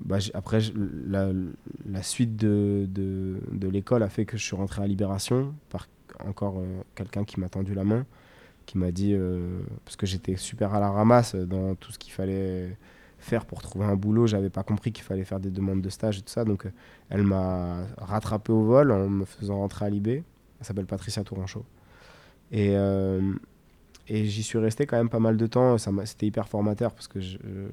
bah, 0.00 0.18
après, 0.34 0.60
la, 1.06 2.02
suite 2.02 2.36
de, 2.36 2.88
l'école 3.70 4.02
a 4.02 4.08
fait 4.08 4.24
que 4.24 4.36
je 4.36 4.44
suis 4.44 4.56
rentré 4.56 4.82
à 4.82 4.86
Libération 4.86 5.54
par 5.70 5.88
encore 6.24 6.58
euh, 6.58 6.82
quelqu'un 6.94 7.24
qui 7.24 7.38
m'a 7.40 7.48
tendu 7.48 7.74
la 7.74 7.84
main, 7.84 8.06
qui 8.64 8.78
m'a 8.78 8.90
dit, 8.90 9.12
euh, 9.14 9.60
parce 9.84 9.96
que 9.96 10.06
j'étais 10.06 10.36
super 10.36 10.74
à 10.74 10.80
la 10.80 10.90
ramasse 10.90 11.34
dans 11.34 11.74
tout 11.74 11.92
ce 11.92 11.98
qu'il 11.98 12.12
fallait 12.12 12.76
faire 13.18 13.44
pour 13.44 13.60
trouver 13.60 13.84
un 13.84 13.96
boulot, 13.96 14.26
j'avais 14.26 14.50
pas 14.50 14.62
compris 14.62 14.92
qu'il 14.92 15.04
fallait 15.04 15.24
faire 15.24 15.40
des 15.40 15.50
demandes 15.50 15.82
de 15.82 15.88
stage 15.90 16.18
et 16.18 16.22
tout 16.22 16.30
ça, 16.30 16.44
donc 16.44 16.66
elle 17.10 17.22
m'a 17.22 17.84
rattrapé 17.98 18.52
au 18.52 18.62
vol 18.62 18.92
en 18.92 19.08
me 19.08 19.24
faisant 19.24 19.58
rentrer 19.58 19.86
à 19.86 19.90
Libé. 19.90 20.22
Elle 20.58 20.66
s'appelle 20.66 20.86
Patricia 20.86 21.22
Touranchot. 21.22 21.64
Et, 22.52 22.76
et 24.08 24.24
j'y 24.24 24.42
suis 24.42 24.58
resté 24.58 24.86
quand 24.86 24.96
même 24.96 25.08
pas 25.08 25.18
mal 25.18 25.36
de 25.36 25.46
temps, 25.46 25.76
c'était 25.78 26.26
hyper 26.26 26.48
formateur 26.48 26.92
parce 26.92 27.08
que 27.08 27.20
je 27.20 27.38
euh, 27.44 27.68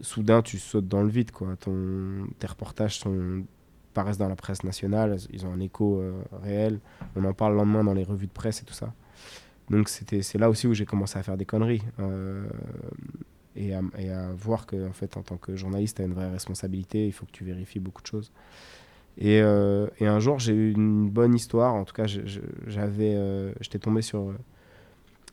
soudain 0.00 0.42
tu 0.42 0.58
sautes 0.58 0.88
dans 0.88 1.02
le 1.02 1.08
vide 1.08 1.30
quoi. 1.30 1.56
Ton 1.56 2.26
tes 2.38 2.46
reportages 2.46 2.98
sont 2.98 3.44
paraissent 3.94 4.18
dans 4.18 4.28
la 4.28 4.36
presse 4.36 4.62
nationale 4.62 5.16
ils 5.32 5.46
ont 5.46 5.52
un 5.52 5.60
écho 5.60 6.00
euh, 6.00 6.12
réel. 6.42 6.80
On 7.16 7.24
en 7.24 7.32
parle 7.32 7.52
le 7.52 7.58
lendemain 7.58 7.82
dans 7.82 7.94
les 7.94 8.04
revues 8.04 8.26
de 8.26 8.32
presse 8.32 8.60
et 8.60 8.64
tout 8.64 8.74
ça. 8.74 8.92
Donc 9.70 9.88
c'est 9.88 10.38
là 10.38 10.48
aussi 10.48 10.66
où 10.66 10.74
j'ai 10.74 10.86
commencé 10.86 11.18
à 11.18 11.22
faire 11.22 11.36
des 11.36 11.46
conneries 11.46 11.82
euh, 11.98 12.46
et, 13.56 13.74
à, 13.74 13.80
voir 14.36 14.66
que 14.66 14.86
en 14.86 14.92
fait 14.92 15.16
en 15.16 15.22
tant 15.22 15.38
que 15.38 15.56
journaliste 15.56 15.96
tu 15.96 16.02
as 16.02 16.04
une 16.04 16.12
vraie 16.12 16.30
responsabilité 16.30 17.06
il 17.06 17.12
faut 17.12 17.26
que 17.26 17.32
tu 17.32 17.44
vérifies 17.44 17.80
beaucoup 17.80 18.02
de 18.02 18.06
choses. 18.06 18.30
Et, 19.18 19.40
euh, 19.40 19.88
et 19.98 20.06
un 20.06 20.20
jour 20.20 20.38
j'ai 20.38 20.52
eu 20.52 20.72
une 20.72 21.08
bonne 21.08 21.34
histoire. 21.34 21.74
En 21.74 21.84
tout 21.84 21.94
cas 21.94 22.06
j'avais 22.66 23.54
j'étais 23.60 23.78
tombé 23.78 24.02
sur 24.02 24.32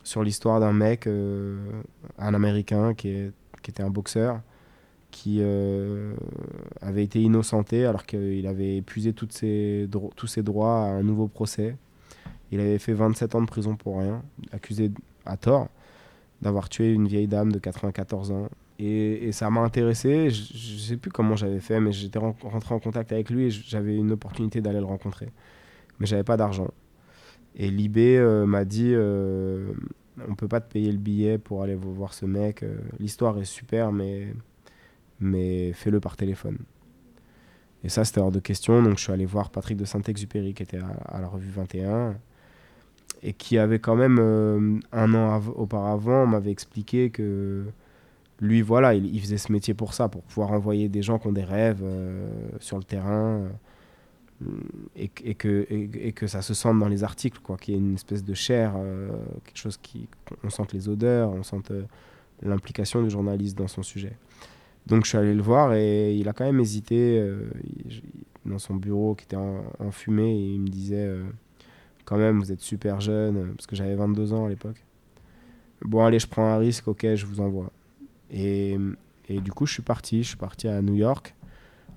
sur 0.03 0.23
l'histoire 0.23 0.59
d'un 0.59 0.73
mec 0.73 1.07
un 1.07 2.33
américain 2.33 2.93
qui, 2.93 3.09
est, 3.09 3.31
qui 3.61 3.71
était 3.71 3.83
un 3.83 3.89
boxeur 3.89 4.41
qui 5.13 5.41
avait 6.81 7.03
été 7.03 7.21
innocenté 7.21 7.85
alors 7.85 8.05
qu'il 8.05 8.47
avait 8.47 8.77
épuisé 8.77 9.13
toutes 9.13 9.31
ses 9.31 9.87
tous 10.15 10.27
ses 10.27 10.43
droits 10.43 10.79
à 10.79 10.87
un 10.87 11.03
nouveau 11.03 11.27
procès 11.27 11.75
il 12.53 12.59
avait 12.59 12.77
fait 12.77 12.93
27 12.93 13.33
ans 13.33 13.41
de 13.41 13.47
prison 13.47 13.75
pour 13.75 13.97
rien, 13.97 14.21
accusé 14.51 14.91
à 15.25 15.37
tort 15.37 15.69
d'avoir 16.43 16.69
tué 16.69 16.91
une 16.91 17.07
vieille 17.07 17.27
dame 17.27 17.51
de 17.51 17.57
94 17.57 18.29
ans. 18.29 18.47
Et, 18.77 19.31
ça 19.31 19.49
m'a 19.49 19.61
intéressé. 19.61 20.29
Je 20.29 20.73
ne 20.73 20.79
sais 20.79 20.97
plus 20.97 21.09
comment 21.09 21.35
j'avais 21.35 21.59
fait, 21.59 21.79
mais 21.79 21.91
j'étais 21.91 22.19
rentré 22.19 22.75
en 22.75 22.79
contact 22.79 23.11
avec 23.11 23.31
lui 23.31 23.45
et 23.45 23.49
j'avais 23.49 23.95
une 23.95 24.11
opportunité 24.11 24.61
d'aller 24.61 24.79
le 24.79 24.85
rencontrer. 24.85 25.31
Mais 25.99 26.05
j'avais 26.05 26.23
pas 26.23 26.37
d'argent. 26.37 26.67
Et 27.55 27.71
Libé 27.71 28.17
euh, 28.17 28.45
m'a 28.45 28.65
dit 28.65 28.91
euh, 28.93 29.71
on 30.27 30.35
peut 30.35 30.47
pas 30.47 30.61
te 30.61 30.71
payer 30.71 30.91
le 30.91 30.99
billet 30.99 31.39
pour 31.39 31.63
aller 31.63 31.75
voir 31.75 32.13
ce 32.13 32.27
mec. 32.27 32.61
Euh, 32.61 32.75
l'histoire 32.99 33.39
est 33.39 33.45
super, 33.45 33.91
mais, 33.91 34.27
mais 35.23 35.73
fais-le 35.73 35.99
par 35.99 36.15
téléphone. 36.17 36.57
Et 37.83 37.89
ça, 37.89 38.05
c'était 38.05 38.21
hors 38.21 38.31
de 38.31 38.39
question. 38.39 38.81
Donc, 38.81 38.97
je 38.97 39.03
suis 39.03 39.11
allé 39.11 39.25
voir 39.25 39.49
Patrick 39.49 39.77
de 39.77 39.85
Saint-Exupéry, 39.85 40.53
qui 40.53 40.63
était 40.63 40.79
à 41.05 41.19
la 41.19 41.27
revue 41.27 41.49
21 41.49 42.15
et 43.23 43.33
qui 43.33 43.57
avait 43.57 43.79
quand 43.79 43.95
même 43.95 44.17
euh, 44.19 44.79
un 44.91 45.13
an 45.13 45.41
auparavant 45.55 46.27
m'avait 46.27 46.51
expliqué 46.51 47.09
que 47.09 47.63
lui 48.41 48.61
voilà 48.61 48.93
il, 48.93 49.19
faisait 49.21 49.37
ce 49.37 49.51
métier 49.51 49.73
pour 49.73 49.93
ça 49.93 50.09
pour 50.09 50.23
pouvoir 50.23 50.51
envoyer 50.51 50.89
des 50.89 51.01
gens 51.01 51.17
qui 51.17 51.27
ont 51.27 51.31
des 51.31 51.45
rêves 51.45 51.81
euh, 51.83 52.27
sur 52.59 52.77
le 52.77 52.83
terrain 52.83 53.47
euh, 54.41 54.49
et, 54.97 55.09
et, 55.23 55.35
que, 55.35 55.65
et, 55.69 56.11
que 56.11 56.27
ça 56.27 56.41
se 56.41 56.53
sente 56.53 56.77
dans 56.79 56.89
les 56.89 57.05
articles 57.05 57.39
quoi 57.41 57.55
qu'il 57.55 57.75
y 57.75 57.77
ait 57.77 57.79
une 57.79 57.95
espèce 57.95 58.25
de 58.25 58.33
chair 58.33 58.73
quelque 59.45 59.57
chose 59.57 59.77
qui 59.81 60.09
on 60.43 60.49
sente 60.49 60.73
les 60.73 60.89
odeurs 60.89 61.29
on 61.29 61.43
sente 61.43 61.71
l'implication 62.41 63.01
du 63.01 63.09
journaliste 63.09 63.57
dans 63.57 63.69
son 63.69 63.83
sujet 63.83 64.17
donc 64.87 65.05
je 65.05 65.09
suis 65.09 65.17
allé 65.17 65.33
le 65.33 65.41
voir 65.41 65.73
et 65.73 66.15
il 66.15 66.27
a 66.27 66.33
quand 66.33 66.45
même 66.45 66.59
hésité 66.59 67.25
dans 68.45 68.59
son 68.59 68.75
bureau 68.75 69.15
qui 69.15 69.23
était 69.23 69.37
en, 69.37 69.91
fumée 69.91 70.31
et 70.31 70.53
il 70.53 70.61
me 70.61 70.67
disait 70.67 71.07
quand 72.05 72.17
même, 72.17 72.39
vous 72.39 72.51
êtes 72.51 72.61
super 72.61 73.01
jeune, 73.01 73.37
euh, 73.37 73.53
parce 73.55 73.67
que 73.67 73.75
j'avais 73.75 73.95
22 73.95 74.33
ans 74.33 74.45
à 74.45 74.49
l'époque. 74.49 74.83
Bon, 75.81 76.05
allez, 76.05 76.19
je 76.19 76.27
prends 76.27 76.45
un 76.45 76.57
risque, 76.57 76.87
ok, 76.87 77.15
je 77.15 77.25
vous 77.25 77.39
envoie. 77.39 77.71
Et, 78.31 78.77
et 79.29 79.41
du 79.41 79.51
coup, 79.51 79.65
je 79.65 79.73
suis 79.73 79.81
parti, 79.81 80.23
je 80.23 80.29
suis 80.29 80.37
parti 80.37 80.67
à 80.67 80.81
New 80.81 80.95
York. 80.95 81.35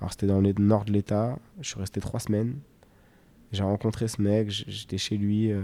Alors, 0.00 0.12
c'était 0.12 0.26
dans 0.26 0.40
le 0.40 0.52
nord 0.58 0.84
de 0.84 0.92
l'État, 0.92 1.38
je 1.60 1.68
suis 1.68 1.78
resté 1.78 2.00
trois 2.00 2.20
semaines. 2.20 2.56
J'ai 3.52 3.62
rencontré 3.62 4.08
ce 4.08 4.20
mec, 4.20 4.50
j'étais 4.50 4.98
chez 4.98 5.16
lui, 5.16 5.52
euh, 5.52 5.62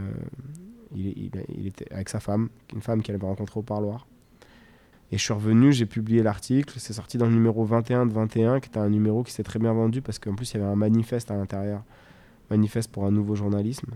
il, 0.94 1.30
il, 1.58 1.66
était 1.66 1.92
avec 1.92 2.08
sa 2.08 2.20
femme, 2.20 2.48
une 2.72 2.80
femme 2.80 3.02
qu'il 3.02 3.14
avait 3.14 3.26
rencontrée 3.26 3.58
au 3.58 3.64
parloir. 3.64 4.06
Et 5.12 5.18
je 5.18 5.22
suis 5.22 5.34
revenu, 5.34 5.72
j'ai 5.72 5.84
publié 5.84 6.22
l'article, 6.22 6.74
c'est 6.78 6.94
sorti 6.94 7.18
dans 7.18 7.26
le 7.26 7.32
numéro 7.32 7.64
21 7.64 8.06
de 8.06 8.14
21, 8.14 8.60
qui 8.60 8.70
était 8.70 8.78
un 8.78 8.88
numéro 8.88 9.22
qui 9.22 9.30
s'est 9.30 9.42
très 9.42 9.58
bien 9.58 9.74
vendu 9.74 10.00
parce 10.00 10.18
qu'en 10.18 10.34
plus 10.34 10.50
il 10.52 10.56
y 10.56 10.60
avait 10.62 10.70
un 10.70 10.74
manifeste 10.74 11.30
à 11.30 11.36
l'intérieur, 11.36 11.84
manifeste 12.50 12.90
pour 12.90 13.04
un 13.04 13.10
nouveau 13.10 13.34
journalisme. 13.34 13.90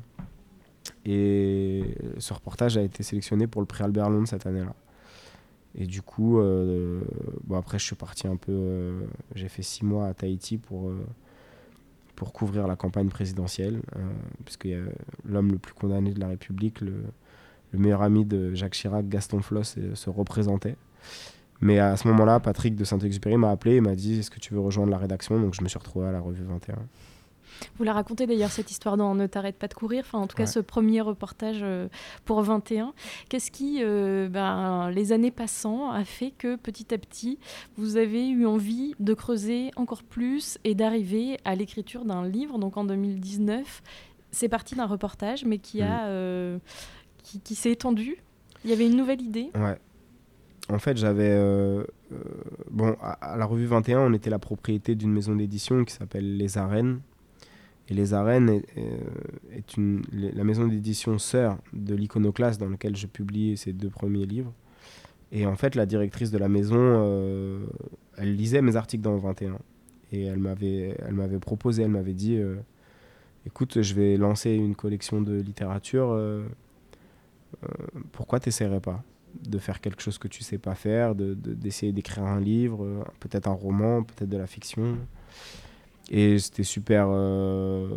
Et 1.06 1.84
ce 2.18 2.34
reportage 2.34 2.76
a 2.76 2.82
été 2.82 3.02
sélectionné 3.02 3.46
pour 3.46 3.62
le 3.62 3.66
prix 3.66 3.82
Albert 3.82 4.10
Londres 4.10 4.28
cette 4.28 4.46
année-là. 4.46 4.74
Et 5.74 5.86
du 5.86 6.02
coup, 6.02 6.38
euh, 6.38 7.00
après, 7.54 7.78
je 7.78 7.84
suis 7.84 7.96
parti 7.96 8.26
un 8.26 8.36
peu. 8.36 8.52
Euh, 8.52 9.00
j'ai 9.34 9.48
fait 9.48 9.62
six 9.62 9.84
mois 9.84 10.08
à 10.08 10.14
Tahiti 10.14 10.58
pour, 10.58 10.88
euh, 10.88 11.04
couvrir 12.32 12.66
la 12.66 12.76
campagne 12.76 13.08
présidentielle, 13.08 13.80
puisque 14.44 14.68
l'homme 15.26 15.52
le 15.52 15.58
plus 15.58 15.74
condamné 15.74 16.12
de 16.12 16.20
la 16.20 16.28
République, 16.28 16.80
le, 16.80 16.94
le, 17.72 17.78
meilleur 17.78 18.00
ami 18.00 18.24
de 18.24 18.54
Jacques 18.54 18.72
Chirac, 18.72 19.06
Gaston 19.08 19.42
Floss, 19.42 19.78
se 19.94 20.10
représentait. 20.10 20.76
Mais 21.60 21.78
à 21.78 21.96
ce 21.96 22.06
moment-là, 22.08 22.38
Patrick 22.40 22.76
de 22.76 22.84
Saint-Exupéry 22.84 23.36
m'a 23.36 23.50
appelé 23.50 23.76
et 23.76 23.80
m'a 23.80 23.94
dit 23.94 24.20
Est-ce 24.20 24.30
que 24.30 24.40
tu 24.40 24.52
veux 24.52 24.60
rejoindre 24.60 24.90
la 24.90 24.98
rédaction? 24.98 25.40
Donc 25.40 25.54
je 25.54 25.62
me 25.62 25.68
suis 25.68 25.78
retrouvé 25.78 26.06
à 26.06 26.12
la 26.12 26.20
revue 26.20 26.44
21. 26.44 26.76
Vous 27.78 27.84
la 27.84 27.92
racontez 27.92 28.26
d'ailleurs 28.26 28.50
cette 28.50 28.70
histoire 28.70 28.96
dans 28.96 29.14
Ne 29.14 29.26
t'arrête 29.26 29.56
pas 29.56 29.68
de 29.68 29.74
courir, 29.74 30.04
enfin 30.06 30.18
en 30.18 30.26
tout 30.26 30.36
cas 30.36 30.46
ce 30.46 30.60
premier 30.60 31.00
reportage 31.00 31.60
euh, 31.62 31.88
pour 32.24 32.42
21. 32.42 32.92
Qu'est-ce 33.28 33.50
qui, 33.50 33.78
euh, 33.80 34.28
ben, 34.28 34.90
les 34.90 35.12
années 35.12 35.30
passant, 35.30 35.90
a 35.90 36.04
fait 36.04 36.32
que 36.36 36.56
petit 36.56 36.92
à 36.92 36.98
petit 36.98 37.38
vous 37.76 37.96
avez 37.96 38.28
eu 38.28 38.46
envie 38.46 38.94
de 39.00 39.14
creuser 39.14 39.70
encore 39.76 40.02
plus 40.02 40.58
et 40.64 40.74
d'arriver 40.74 41.38
à 41.44 41.54
l'écriture 41.54 42.04
d'un 42.04 42.26
livre? 42.26 42.58
Donc 42.58 42.76
en 42.76 42.84
2019, 42.84 43.82
c'est 44.30 44.48
parti 44.48 44.74
d'un 44.74 44.86
reportage, 44.86 45.44
mais 45.44 45.58
qui 45.58 45.82
a, 45.82 46.02
mm. 46.02 46.06
euh, 46.06 46.58
qui, 47.22 47.54
s'est 47.54 47.72
étendu. 47.72 48.18
Il 48.64 48.70
y 48.70 48.72
avait 48.72 48.86
une 48.86 48.96
nouvelle 48.96 49.22
idée. 49.22 49.50
Ouais. 49.54 49.78
En 50.68 50.78
fait, 50.78 50.96
j'avais. 50.96 51.38
bon, 52.70 52.96
à, 53.00 53.36
la 53.36 53.44
revue 53.44 53.66
21, 53.66 54.00
on 54.00 54.12
était 54.12 54.30
la 54.30 54.38
propriété 54.38 54.94
d'une 54.94 55.12
maison 55.12 55.36
d'édition 55.36 55.84
qui 55.84 55.94
s'appelle 55.94 56.36
Les 56.36 56.58
Arènes, 56.58 57.00
et 57.88 57.94
Les 57.94 58.14
Arènes 58.14 58.48
est, 58.50 58.64
euh, 58.78 59.60
une, 59.76 60.02
la 60.12 60.44
maison 60.44 60.66
d'édition 60.66 61.18
sœur 61.18 61.58
de 61.72 61.94
l'Iconoclaste 61.94 62.60
dans 62.60 62.68
lequel 62.68 62.96
je 62.96 63.06
publie 63.06 63.56
ces 63.56 63.72
deux 63.72 63.90
premiers 63.90 64.26
livres. 64.26 64.52
Et 65.32 65.46
en 65.46 65.56
fait, 65.56 65.74
la 65.74 65.86
directrice 65.86 66.30
de 66.30 66.38
la 66.38 66.48
maison, 66.48 66.78
euh, 66.78 67.64
elle 68.16 68.34
lisait 68.34 68.62
mes 68.62 68.76
articles 68.76 69.02
dans 69.02 69.16
21. 69.16 69.58
Et 70.12 70.24
elle 70.24 70.38
m'avait, 70.38 70.96
elle 70.98 71.14
m'avait 71.14 71.38
proposé, 71.38 71.82
elle 71.82 71.90
m'avait 71.90 72.14
dit 72.14 72.36
euh, 72.36 72.56
Écoute, 73.44 73.82
je 73.82 73.94
vais 73.94 74.16
lancer 74.16 74.52
une 74.52 74.74
collection 74.74 75.20
de 75.20 75.34
littérature. 75.34 76.18
pourquoi 78.10 78.40
tu 78.40 78.48
n'essaierais 78.48 78.80
pas? 78.80 79.04
De 79.42 79.58
faire 79.58 79.80
quelque 79.80 80.02
chose 80.02 80.18
que 80.18 80.28
tu 80.28 80.42
sais 80.42 80.58
pas 80.58 80.74
faire, 80.74 81.14
de, 81.14 81.34
d'essayer 81.34 81.92
d'écrire 81.92 82.24
un 82.24 82.40
livre, 82.40 83.04
peut-être 83.20 83.48
un 83.48 83.52
roman, 83.52 84.02
peut-être 84.02 84.28
de 84.28 84.36
la 84.36 84.46
fiction 84.46 84.98
et 86.10 86.38
c'était 86.38 86.62
super, 86.62 87.08
euh, 87.10 87.88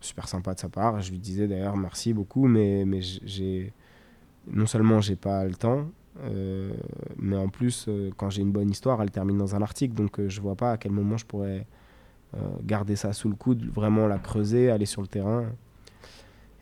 super 0.00 0.28
sympa 0.28 0.54
de 0.54 0.60
sa 0.60 0.68
part. 0.68 1.00
Je 1.00 1.10
lui 1.10 1.18
disais 1.18 1.46
d'ailleurs 1.46 1.76
merci 1.76 2.12
beaucoup, 2.12 2.46
mais, 2.46 2.84
mais 2.84 3.00
non 4.50 4.66
seulement 4.66 5.00
j'ai 5.00 5.16
pas 5.16 5.44
le 5.44 5.54
temps, 5.54 5.86
euh, 6.24 6.72
mais 7.16 7.36
en 7.36 7.48
plus, 7.48 7.86
euh, 7.88 8.10
quand 8.16 8.30
j'ai 8.30 8.42
une 8.42 8.52
bonne 8.52 8.70
histoire, 8.70 9.00
elle 9.02 9.10
termine 9.10 9.38
dans 9.38 9.54
un 9.54 9.62
article. 9.62 9.94
Donc 9.94 10.20
je 10.26 10.40
vois 10.40 10.56
pas 10.56 10.72
à 10.72 10.76
quel 10.76 10.92
moment 10.92 11.16
je 11.16 11.26
pourrais 11.26 11.66
garder 12.64 12.96
ça 12.96 13.12
sous 13.12 13.28
le 13.28 13.34
coude, 13.34 13.62
vraiment 13.70 14.06
la 14.06 14.18
creuser, 14.18 14.70
aller 14.70 14.86
sur 14.86 15.02
le 15.02 15.06
terrain. 15.06 15.44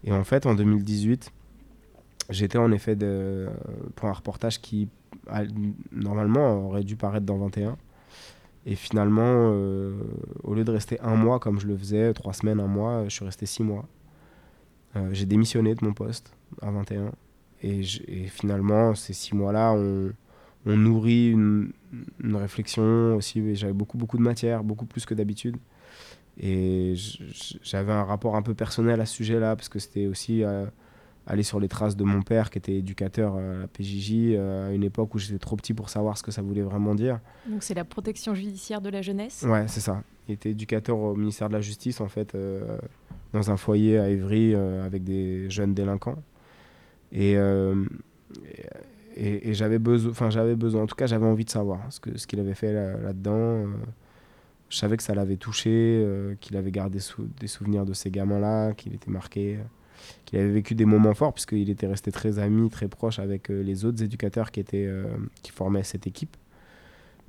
Et 0.03 0.11
en 0.11 0.25
fait, 0.25 0.45
en 0.47 0.55
2018, 0.55 1.31
j'étais 2.31 2.59
en 2.59 2.73
effet 2.73 2.97
pour 3.95 4.09
un 4.09 4.13
reportage 4.13 4.61
qui, 4.61 4.89
normalement, 5.93 6.67
aurait 6.67 6.85
dû 6.85 6.97
paraître 6.97 7.27
dans 7.27 7.39
21 7.39 7.77
et 8.67 8.75
finalement, 8.75 9.23
euh, 9.53 9.99
au 10.43 10.55
lieu 10.55 10.65
de 10.65 10.71
rester 10.71 11.01
un 11.01 11.17
mois 11.17 11.39
comme 11.39 11.59
je 11.59 11.67
le 11.67 11.77
faisais, 11.77 12.13
trois 12.13 12.33
semaines, 12.33 12.61
un 12.61 12.67
mois, 12.67 13.05
je 13.05 13.11
suis 13.11 13.25
resté 13.25 13.47
six 13.47 13.63
mois. 13.63 13.87
Euh, 14.97 15.09
j'ai 15.13 15.27
démissionné 15.27 15.75
de 15.75 15.85
mon 15.85 15.95
poste 15.95 16.37
à 16.61 16.71
21. 16.71 17.13
Et, 17.63 17.83
finalement, 18.29 18.95
ces 18.95 19.13
six 19.13 19.35
mois-là 19.35 19.73
on 19.73 20.77
nourri 20.77 21.31
une, 21.31 21.73
une, 22.23 22.37
réflexion 22.37 23.17
aussi. 23.17 23.55
J'avais 23.55 23.73
beaucoup, 23.73 23.97
beaucoup 23.97 24.19
de 24.19 24.23
matière, 24.23 24.63
beaucoup 24.63 24.87
plus 24.87 25.07
que 25.07 25.15
d'habitude. 25.15 25.57
Et 26.39 26.95
j'avais 27.63 27.93
un 27.93 28.05
rapport 28.05 28.37
un 28.37 28.43
peu 28.43 28.55
personnel 28.55 29.01
à 29.01 29.07
ce 29.07 29.15
sujet-là, 29.15 29.57
parce 29.57 29.69
que 29.69 29.79
c'était 29.79 30.07
aussi 30.07 30.45
euh, 30.45 30.67
aller 31.31 31.45
sur 31.45 31.61
les 31.61 31.69
traces 31.69 31.97
de 31.97 32.03
mon 32.03 32.23
père 32.23 32.51
qui 32.51 32.59
était 32.59 32.75
éducateur 32.75 33.37
à 33.37 33.41
la 33.41 33.69
PJJ 33.69 34.13
euh, 34.33 34.69
à 34.69 34.73
une 34.73 34.83
époque 34.83 35.15
où 35.15 35.19
j'étais 35.19 35.39
trop 35.39 35.55
petit 35.55 35.75
pour 35.75 35.89
savoir 35.89 36.19
ce 36.19 36.25
que 36.25 36.33
ça 36.33 36.43
voulait 36.43 36.63
vraiment 36.63 36.97
dire. 36.97 37.21
Donc 37.47 37.63
c'est 37.63 37.75
la 37.75 37.85
protection 37.85 38.35
judiciaire 38.35 38.81
de 38.81 38.91
la 38.91 39.01
jeunesse? 39.01 39.45
Ouais, 39.47 39.69
c'est 39.69 39.81
ça. 39.81 40.03
Il 40.27 40.35
était 40.35 40.51
éducateur 40.51 40.99
au 40.99 41.15
ministère 41.15 41.47
de 41.47 41.53
la 41.53 41.61
Justice 41.61 42.01
en 42.01 42.09
fait, 42.09 42.35
euh, 42.35 42.79
dans 43.33 43.49
un 43.53 43.57
foyer 43.57 43.99
à 43.99 44.09
Évry 44.09 44.55
euh, 44.55 44.85
avec 44.85 45.05
des 45.05 45.49
jeunes 45.51 45.73
délinquants. 45.73 46.21
Et, 47.13 47.37
et, 49.17 49.55
j'avais 49.55 49.81
besoin, 49.81 50.13
enfin 50.13 50.31
j'avais 50.31 50.55
besoin, 50.55 50.83
en 50.83 50.87
tout 50.87 50.95
cas 50.95 51.07
j'avais 51.07 51.27
envie 51.27 51.45
de 51.45 51.51
savoir 51.51 51.81
ce 51.91 51.99
qu'il 51.99 52.19
ce 52.19 52.27
qu'il 52.29 52.39
avait 52.39 52.55
fait 52.55 52.73
là-dedans. 52.73 53.67
je 54.69 54.77
savais 54.77 54.97
que 54.97 55.03
ça 55.03 55.13
l'avait 55.13 55.37
touché, 55.37 56.07
qu'il 56.41 56.57
avait 56.57 56.71
gardé 56.71 57.01
des 57.41 57.49
souvenirs 57.49 57.85
de 57.85 57.95
ces 57.95 58.13
gamins-là, 58.13 58.75
qu'il 58.75 58.95
était 58.95 59.11
marqué 59.11 59.59
qu'il 60.25 60.39
avait 60.39 60.51
vécu 60.51 60.75
des 60.75 60.85
moments 60.85 61.15
forts 61.15 61.33
puisqu'il 61.33 61.71
était 61.71 61.87
resté 61.87 62.13
très 62.13 62.39
ami, 62.39 62.71
très 62.71 62.89
proche 62.89 63.19
avec 63.19 63.51
euh, 63.51 63.63
les 63.63 63.85
autres 63.85 64.03
éducateurs 64.03 64.51
qui, 64.51 64.61
étaient, 64.61 64.87
euh, 64.87 65.05
qui 65.43 65.51
formaient 65.51 65.83
cette 65.83 66.07
équipe. 66.07 66.37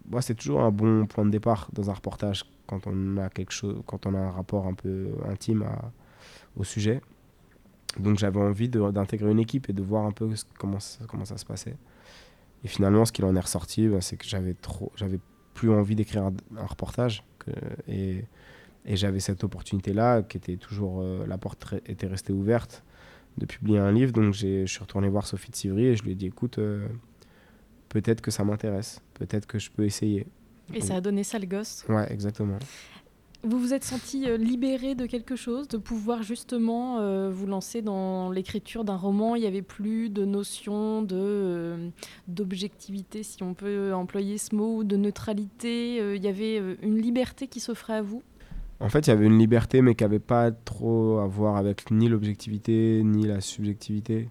Moi, 0.09 0.21
c'est 0.21 0.35
toujours 0.35 0.61
un 0.61 0.71
bon 0.71 1.05
point 1.05 1.25
de 1.25 1.29
départ 1.29 1.69
dans 1.73 1.89
un 1.89 1.93
reportage 1.93 2.45
quand 2.67 2.87
on 2.87 3.17
a 3.17 3.29
quelque 3.29 3.51
chose, 3.51 3.81
quand 3.85 4.05
on 4.05 4.15
a 4.15 4.19
un 4.19 4.31
rapport 4.31 4.65
un 4.65 4.73
peu 4.73 5.09
intime 5.29 5.65
au 6.57 6.63
sujet. 6.63 7.01
Donc 7.99 8.17
j'avais 8.17 8.39
envie 8.39 8.69
d'intégrer 8.69 9.31
une 9.31 9.39
équipe 9.39 9.69
et 9.69 9.73
de 9.73 9.81
voir 9.81 10.05
un 10.05 10.11
peu 10.11 10.29
comment 10.57 10.79
ça, 10.79 11.05
comment 11.07 11.25
ça 11.25 11.37
se 11.37 11.45
passait. 11.45 11.75
Et 12.63 12.67
finalement, 12.67 13.05
ce 13.05 13.11
qu'il 13.11 13.25
en 13.25 13.35
est 13.35 13.39
ressorti, 13.39 13.87
bah, 13.87 14.01
c'est 14.01 14.17
que 14.17 14.25
j'avais 14.25 14.55
j'avais 14.95 15.19
plus 15.53 15.71
envie 15.71 15.95
d'écrire 15.95 16.23
un, 16.57 16.65
reportage. 16.65 17.23
Et, 17.87 18.23
et 18.85 18.95
j'avais 18.95 19.19
cette 19.19 19.43
opportunité-là, 19.43 20.23
qui 20.23 20.37
était 20.37 20.57
toujours, 20.57 21.01
euh, 21.01 21.25
la 21.27 21.37
porte 21.37 21.75
était 21.85 22.07
restée 22.07 22.33
ouverte, 22.33 22.83
de 23.37 23.45
publier 23.45 23.79
un 23.79 23.91
livre. 23.91 24.11
Donc 24.11 24.33
je 24.33 24.65
suis 24.65 24.79
retourné 24.79 25.07
voir 25.09 25.27
Sophie 25.27 25.51
de 25.51 25.55
Sivry 25.55 25.85
et 25.85 25.95
je 25.95 26.03
lui 26.03 26.11
ai 26.11 26.15
dit, 26.15 26.27
écoute, 26.27 26.57
euh, 26.57 26.87
peut-être 27.89 28.21
que 28.21 28.31
ça 28.31 28.43
m'intéresse, 28.43 29.01
peut-être 29.13 29.45
que 29.45 29.59
je 29.59 29.69
peux 29.71 29.85
essayer. 29.85 30.27
Et 30.73 30.81
ça 30.81 30.95
a 30.95 31.01
donné 31.01 31.23
ça 31.23 31.37
le 31.37 31.47
gosse 31.47 31.85
Ouais, 31.89 32.11
exactement. 32.11 32.57
Vous 33.43 33.57
vous 33.57 33.73
êtes 33.73 33.83
senti 33.83 34.29
euh, 34.29 34.37
libéré 34.37 34.93
de 34.93 35.07
quelque 35.07 35.35
chose, 35.35 35.67
de 35.67 35.77
pouvoir 35.77 36.21
justement 36.21 36.99
euh, 36.99 37.31
vous 37.31 37.47
lancer 37.47 37.81
dans 37.81 38.29
l'écriture 38.29 38.83
d'un 38.83 38.95
roman? 38.95 39.35
Il 39.35 39.41
n'y 39.41 39.47
avait 39.47 39.63
plus 39.63 40.09
de 40.09 40.25
notion 40.25 41.01
de 41.01 41.15
euh, 41.17 41.89
d'objectivité, 42.27 43.23
si 43.23 43.41
on 43.41 43.55
peut 43.55 43.95
employer 43.95 44.37
ce 44.37 44.53
mot, 44.53 44.77
ou 44.77 44.83
de 44.83 44.95
neutralité. 44.95 45.95
il 46.15 46.23
y 46.23 46.27
avait 46.27 46.57
une 46.83 47.01
liberté 47.01 47.47
qui 47.47 47.59
s'offrait 47.59 47.95
à 47.95 48.01
vous? 48.03 48.21
En 48.81 48.89
fait, 48.89 49.05
il 49.05 49.11
y 49.11 49.13
avait 49.13 49.27
une 49.27 49.37
liberté, 49.37 49.83
mais 49.83 49.93
qui 49.93 50.03
n'avait 50.03 50.19
pas 50.19 50.51
trop 50.51 51.19
à 51.19 51.27
voir 51.27 51.55
avec 51.55 51.91
ni 51.91 52.09
l'objectivité 52.09 53.03
ni 53.03 53.27
la 53.27 53.39
subjectivité. 53.39 54.27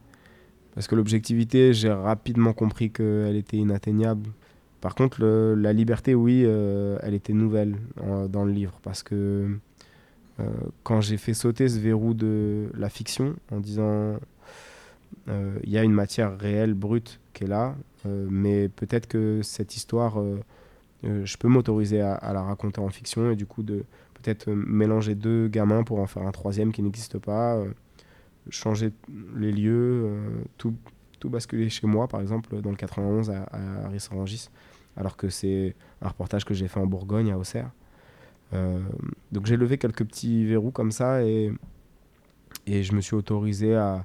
Parce 0.74 0.88
que 0.88 0.96
l'objectivité, 0.96 1.72
j'ai 1.72 1.90
rapidement 1.90 2.52
compris 2.52 2.90
qu'elle 2.90 3.36
était 3.36 3.56
inatteignable. 3.56 4.28
Par 4.80 4.94
contre, 4.94 5.24
la 5.24 5.72
liberté, 5.72 6.14
oui, 6.14 6.42
euh, 6.44 6.98
elle 7.02 7.14
était 7.14 7.32
nouvelle 7.32 7.76
dans 8.28 8.44
le 8.44 8.52
livre 8.52 8.78
parce 8.82 9.02
que 9.02 9.56
euh, 10.40 10.44
quand 10.82 11.00
j'ai 11.00 11.18
fait 11.18 11.34
sauter 11.34 11.68
ce 11.68 11.78
verrou 11.78 12.14
de 12.14 12.70
la 12.74 12.88
fiction 12.88 13.36
en 13.52 13.60
disant 13.60 14.16
euh, 15.28 15.58
il 15.64 15.70
y 15.70 15.76
a 15.76 15.84
une 15.84 15.92
matière 15.92 16.38
réelle, 16.38 16.74
brute 16.74 17.20
qui 17.34 17.44
est 17.44 17.48
là, 17.48 17.76
mais 18.06 18.68
peut-être 18.68 19.06
que 19.06 19.40
cette 19.42 19.76
histoire, 19.76 20.18
je 21.02 21.36
peux 21.36 21.48
m'autoriser 21.48 22.00
à, 22.00 22.14
à, 22.14 22.32
la 22.32 22.42
raconter 22.42 22.80
en 22.80 22.88
fiction 22.88 23.30
et 23.30 23.36
du 23.36 23.44
coup 23.44 23.62
de 23.62 23.84
peut-être 24.22 24.50
mélanger 24.50 25.14
deux 25.14 25.48
gamins 25.48 25.82
pour 25.82 25.98
en 25.98 26.06
faire 26.06 26.22
un 26.22 26.32
troisième 26.32 26.72
qui 26.72 26.82
n'existe 26.82 27.18
pas, 27.18 27.62
changer 28.48 28.92
les 29.36 29.52
lieux, 29.52 30.10
tout, 30.58 30.74
tout 31.18 31.30
basculer 31.30 31.68
chez 31.68 31.86
moi, 31.86 32.08
par 32.08 32.20
exemple, 32.20 32.60
dans 32.60 32.70
le 32.70 32.76
91 32.76 33.30
à, 33.30 33.48
à 33.52 33.88
Rissorangis 33.88 34.48
alors 34.96 35.16
que 35.16 35.28
c'est 35.28 35.74
un 36.02 36.08
reportage 36.08 36.44
que 36.44 36.54
j'ai 36.54 36.68
fait 36.68 36.80
en 36.80 36.86
Bourgogne, 36.86 37.30
à 37.32 37.38
Auxerre. 37.38 37.70
Euh, 38.52 38.80
donc 39.32 39.46
j'ai 39.46 39.56
levé 39.56 39.78
quelques 39.78 40.04
petits 40.04 40.44
verrous 40.44 40.72
comme 40.72 40.90
ça 40.90 41.22
et, 41.22 41.52
je 42.66 42.92
me 42.92 43.00
suis 43.00 43.14
autorisé 43.16 43.74
à, 43.74 44.04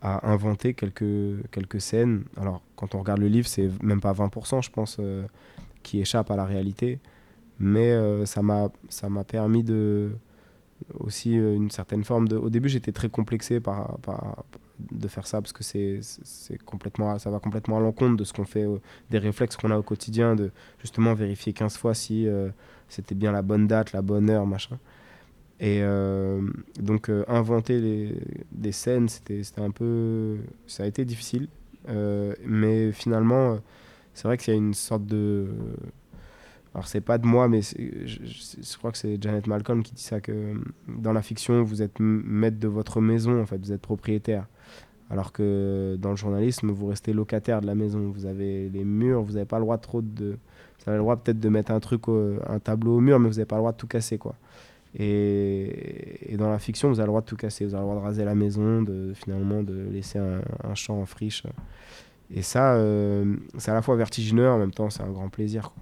inventer 0.00 0.74
quelques, 0.74 1.50
quelques 1.50 1.80
scènes. 1.80 2.24
Alors 2.36 2.62
quand 2.76 2.94
on 2.94 3.00
regarde 3.00 3.20
le 3.20 3.26
livre, 3.26 3.48
c'est 3.48 3.70
même 3.82 4.00
pas 4.00 4.12
20%, 4.12 4.62
je 4.62 4.70
pense, 4.70 4.98
euh, 5.00 5.26
qui 5.82 6.00
échappe 6.00 6.30
à 6.30 6.36
la 6.36 6.44
réalité. 6.44 7.00
Mais 7.58 7.90
euh, 7.92 8.26
ça 8.26 8.42
m'a 8.42 9.24
permis 9.24 9.64
de 9.64 10.12
aussi 11.00 11.32
une 11.34 11.70
certaine 11.70 12.04
forme 12.04 12.28
de... 12.28 12.36
Au 12.36 12.50
début, 12.50 12.68
j'étais 12.68 12.92
très 12.92 13.08
complexé 13.08 13.58
par, 13.58 13.98
par, 13.98 14.44
de 14.90 15.08
faire 15.08 15.26
ça 15.26 15.40
parce 15.40 15.52
que 15.52 15.62
c'est 15.62 16.58
complètement 16.64 17.18
ça 17.18 17.30
va 17.30 17.38
complètement 17.40 17.78
à 17.78 17.80
l'encontre 17.80 18.16
de 18.16 18.24
ce 18.24 18.32
qu'on 18.32 18.44
fait 18.44 18.64
euh, 18.64 18.78
des 19.10 19.18
réflexes 19.18 19.56
qu'on 19.56 19.70
a 19.70 19.78
au 19.78 19.82
quotidien 19.82 20.34
de 20.34 20.50
justement 20.80 21.14
vérifier 21.14 21.52
15 21.52 21.76
fois 21.76 21.94
si 21.94 22.26
euh, 22.26 22.50
c'était 22.88 23.14
bien 23.14 23.32
la 23.32 23.42
bonne 23.42 23.66
date 23.66 23.92
la 23.92 24.02
bonne 24.02 24.30
heure 24.30 24.46
machin. 24.46 24.78
Et 25.60 25.80
euh, 25.82 26.40
donc 26.78 27.10
inventer 27.26 27.80
les, 27.80 28.14
des 28.52 28.72
scènes 28.72 29.08
c'était 29.08 29.42
un 29.56 29.70
peu 29.70 30.38
ça 30.66 30.84
a 30.84 30.86
été 30.86 31.04
difficile. 31.04 31.48
Mais 32.44 32.92
finalement 32.92 33.58
c'est 34.14 34.28
vrai 34.28 34.36
qu'il 34.36 34.54
y 34.54 34.56
a 34.56 34.58
une 34.58 34.74
sorte 34.74 35.06
de 35.06 35.48
alors 36.74 36.86
c'est 36.86 37.00
pas 37.00 37.18
de 37.18 37.26
moi 37.26 37.48
mais 37.48 37.60
je, 37.62 38.78
crois 38.78 38.92
que 38.92 38.98
c'est 38.98 39.20
Janet 39.20 39.46
Malcolm 39.46 39.82
qui 39.82 39.94
dit 39.94 40.02
ça 40.02 40.20
que 40.20 40.54
dans 40.86 41.12
la 41.12 41.22
fiction 41.22 41.62
vous 41.62 41.82
êtes 41.82 41.98
maître 42.00 42.58
de 42.58 42.68
votre 42.68 43.00
maison 43.00 43.40
en 43.40 43.46
fait 43.46 43.58
vous 43.58 43.72
êtes 43.72 43.80
propriétaire 43.80 44.46
alors 45.10 45.32
que 45.32 45.96
dans 45.98 46.10
le 46.10 46.16
journalisme, 46.16 46.70
vous 46.70 46.86
restez 46.86 47.12
locataire 47.12 47.60
de 47.60 47.66
la 47.66 47.74
maison. 47.74 48.10
Vous 48.10 48.26
avez 48.26 48.68
les 48.68 48.84
murs, 48.84 49.22
vous 49.22 49.32
n'avez 49.32 49.46
pas 49.46 49.58
le 49.58 49.64
droit 49.64 49.78
trop 49.78 50.02
de. 50.02 50.36
Vous 50.78 50.84
avez 50.88 50.96
le 50.96 51.02
droit 51.02 51.16
peut-être 51.16 51.40
de 51.40 51.48
mettre 51.48 51.72
un 51.72 51.80
truc, 51.80 52.02
un 52.08 52.58
tableau 52.58 52.96
au 52.96 53.00
mur, 53.00 53.18
mais 53.18 53.28
vous 53.28 53.36
n'avez 53.36 53.46
pas 53.46 53.56
le 53.56 53.60
droit 53.60 53.72
de 53.72 53.78
tout 53.78 53.86
casser, 53.86 54.18
quoi. 54.18 54.34
Et, 54.98 56.34
dans 56.38 56.50
la 56.50 56.58
fiction, 56.58 56.88
vous 56.88 57.00
avez 57.00 57.06
le 57.06 57.10
droit 57.10 57.20
de 57.20 57.26
tout 57.26 57.36
casser. 57.36 57.64
Vous 57.64 57.74
avez 57.74 57.82
le 57.82 57.88
droit 57.88 58.00
de 58.00 58.04
raser 58.06 58.24
la 58.24 58.34
maison, 58.34 58.82
de 58.82 59.12
finalement 59.14 59.62
de 59.62 59.88
laisser 59.90 60.18
un, 60.18 60.74
champ 60.74 61.00
en 61.00 61.06
friche. 61.06 61.44
Et 62.34 62.42
ça, 62.42 62.74
euh, 62.74 63.36
c'est 63.56 63.70
à 63.70 63.74
la 63.74 63.82
fois 63.82 63.96
vertigineux, 63.96 64.48
en 64.48 64.58
même 64.58 64.72
temps, 64.72 64.90
c'est 64.90 65.02
un 65.02 65.10
grand 65.10 65.30
plaisir. 65.30 65.72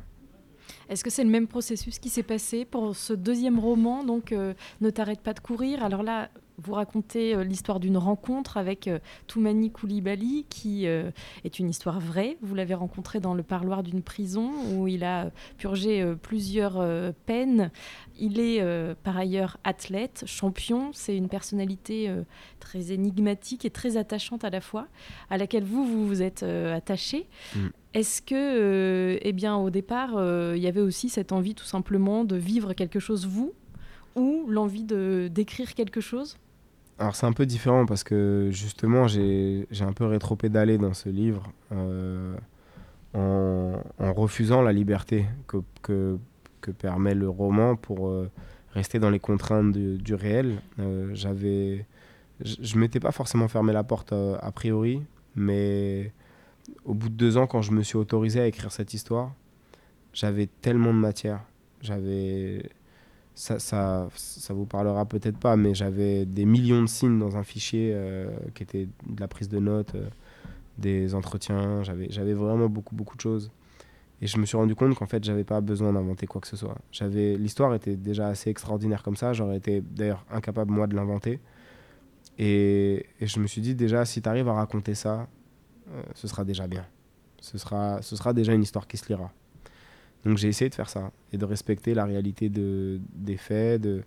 Est-ce 0.88 1.02
que 1.02 1.10
c'est 1.10 1.24
le 1.24 1.30
même 1.30 1.48
processus 1.48 1.98
qui 1.98 2.08
s'est 2.08 2.22
passé 2.22 2.64
pour 2.64 2.94
ce 2.94 3.12
deuxième 3.12 3.58
roman, 3.58 4.04
donc 4.04 4.32
euh, 4.32 4.54
Ne 4.80 4.90
t'arrête 4.90 5.20
pas 5.20 5.32
de 5.32 5.40
courir? 5.40 5.82
Alors 5.82 6.04
là, 6.04 6.30
vous 6.58 6.74
racontez 6.74 7.34
euh, 7.34 7.42
l'histoire 7.42 7.80
d'une 7.80 7.96
rencontre 7.96 8.56
avec 8.56 8.86
euh, 8.86 9.00
Toumani 9.26 9.72
Koulibaly, 9.72 10.46
qui 10.48 10.86
est 10.86 11.58
une 11.58 11.68
histoire 11.68 11.98
vraie. 11.98 12.36
Vous 12.40 12.54
l'avez 12.54 12.74
rencontré 12.74 13.18
dans 13.18 13.34
le 13.34 13.42
parloir 13.42 13.82
d'une 13.82 14.02
prison 14.02 14.52
où 14.72 14.86
il 14.86 15.02
a 15.02 15.30
purgé 15.58 16.14
plusieurs 16.22 16.84
peines. 17.26 17.70
Il 18.18 18.38
est 18.38 18.62
par 19.02 19.16
ailleurs 19.16 19.58
athlète, 19.64 20.24
champion. 20.26 20.90
C'est 20.92 21.16
une 21.16 21.28
personnalité 21.28 22.12
très 22.60 22.92
énigmatique 22.92 23.64
et 23.64 23.70
très 23.70 23.96
attachante 23.96 24.44
à 24.44 24.50
la 24.50 24.60
fois, 24.60 24.86
à 25.30 25.38
laquelle 25.38 25.64
vous, 25.64 25.84
vous 25.84 26.06
vous 26.06 26.22
êtes 26.22 26.42
attaché. 26.42 27.26
Mm. 27.54 27.66
Est-ce 27.96 28.20
que, 28.20 29.18
eh 29.22 29.32
bien, 29.32 29.56
au 29.56 29.70
départ, 29.70 30.10
il 30.54 30.60
y 30.60 30.66
avait 30.66 30.82
aussi 30.82 31.08
cette 31.08 31.32
envie 31.32 31.54
tout 31.54 31.64
simplement 31.64 32.24
de 32.24 32.36
vivre 32.36 32.74
quelque 32.74 33.00
chose, 33.00 33.26
vous, 33.26 33.54
ou 34.16 34.46
l'envie 34.48 34.84
de 34.84 35.28
d'écrire 35.32 35.74
quelque 35.74 36.00
chose? 36.00 36.36
Alors 36.98 37.14
c'est 37.14 37.26
un 37.26 37.32
peu 37.32 37.44
différent 37.44 37.84
parce 37.84 38.04
que 38.04 38.48
justement 38.52 39.06
j'ai 39.06 39.66
un 39.80 39.92
peu 39.92 40.06
rétro-pédalé 40.06 40.78
dans 40.78 40.94
ce 40.94 41.10
livre 41.10 41.52
euh, 41.72 42.34
en, 43.12 44.12
refusant 44.14 44.62
la 44.62 44.72
liberté 44.72 45.26
que, 45.46 45.58
que, 45.82 46.18
permet 46.78 47.14
le 47.14 47.28
roman 47.28 47.76
pour 47.76 48.08
euh, 48.08 48.28
rester 48.72 48.98
dans 48.98 49.10
les 49.10 49.20
contraintes 49.20 49.70
du 49.70 50.14
réel. 50.14 50.60
Euh, 50.80 51.10
j'avais, 51.14 51.86
je 52.40 52.76
m'étais 52.76 52.98
pas 52.98 53.12
forcément 53.12 53.46
fermé 53.46 53.72
la 53.72 53.84
porte 53.84 54.12
a 54.12 54.50
priori, 54.52 55.00
mais 55.36 56.12
au 56.84 56.94
bout 56.94 57.08
de 57.08 57.14
deux 57.14 57.36
ans 57.36 57.46
quand 57.46 57.62
je 57.62 57.72
me 57.72 57.82
suis 57.82 57.96
autorisé 57.96 58.40
à 58.40 58.46
écrire 58.46 58.72
cette 58.72 58.94
histoire, 58.94 59.32
j'avais 60.12 60.48
tellement 60.60 60.92
de 60.92 60.98
matière. 60.98 61.42
J'avais 61.82 62.70
ça, 63.36 63.58
ça, 63.58 64.08
ça, 64.14 64.54
vous 64.54 64.64
parlera 64.64 65.04
peut-être 65.04 65.36
pas, 65.36 65.56
mais 65.56 65.74
j'avais 65.74 66.24
des 66.24 66.46
millions 66.46 66.80
de 66.80 66.86
signes 66.86 67.18
dans 67.18 67.36
un 67.36 67.44
fichier 67.44 67.92
euh, 67.94 68.30
qui 68.54 68.62
était 68.62 68.88
de 69.06 69.20
la 69.20 69.28
prise 69.28 69.50
de 69.50 69.58
notes, 69.58 69.94
euh, 69.94 70.08
des 70.78 71.14
entretiens, 71.14 71.82
j'avais, 71.82 72.32
vraiment 72.32 72.68
beaucoup, 72.70 72.94
beaucoup 72.94 73.14
de 73.14 73.20
choses. 73.20 73.50
Et 74.22 74.26
je 74.26 74.38
me 74.38 74.46
suis 74.46 74.56
rendu 74.56 74.74
compte 74.74 74.94
qu'en 74.94 75.06
fait, 75.06 75.22
j'avais 75.22 75.44
pas 75.44 75.60
besoin 75.60 75.92
d'inventer 75.92 76.26
quoi 76.26 76.40
que 76.40 76.46
ce 76.46 76.56
soit. 76.56 76.76
J'avais, 76.90 77.36
l'histoire 77.36 77.74
était 77.74 77.96
déjà 77.96 78.28
assez 78.28 78.48
extraordinaire 78.48 79.02
comme 79.02 79.16
ça, 79.16 79.34
j'aurais 79.34 79.58
été 79.58 79.82
d'ailleurs 79.82 80.24
incapable, 80.30 80.72
moi, 80.72 80.86
de 80.86 80.96
l'inventer. 80.96 81.38
Et, 82.38 83.04
et, 83.20 83.26
je 83.26 83.38
me 83.38 83.46
suis 83.46 83.60
dit, 83.60 83.74
déjà, 83.74 84.06
si 84.06 84.22
tu 84.22 84.28
arrives 84.30 84.48
à 84.48 84.54
raconter 84.54 84.94
ça, 84.94 85.28
euh, 85.90 86.02
ce 86.14 86.28
sera 86.28 86.44
déjà 86.44 86.66
bien. 86.66 86.84
Ce 87.40 87.58
sera, 87.58 88.00
ce 88.02 88.16
sera 88.16 88.32
déjà 88.32 88.52
une 88.52 88.62
histoire 88.62 88.86
qui 88.86 88.96
se 88.96 89.06
lira. 89.08 89.30
Donc 90.24 90.38
j'ai 90.38 90.48
essayé 90.48 90.68
de 90.68 90.74
faire 90.74 90.88
ça 90.88 91.12
et 91.32 91.38
de 91.38 91.44
respecter 91.44 91.94
la 91.94 92.04
réalité 92.04 92.48
de, 92.48 93.00
des 93.14 93.36
faits, 93.36 93.80
de, 93.80 94.02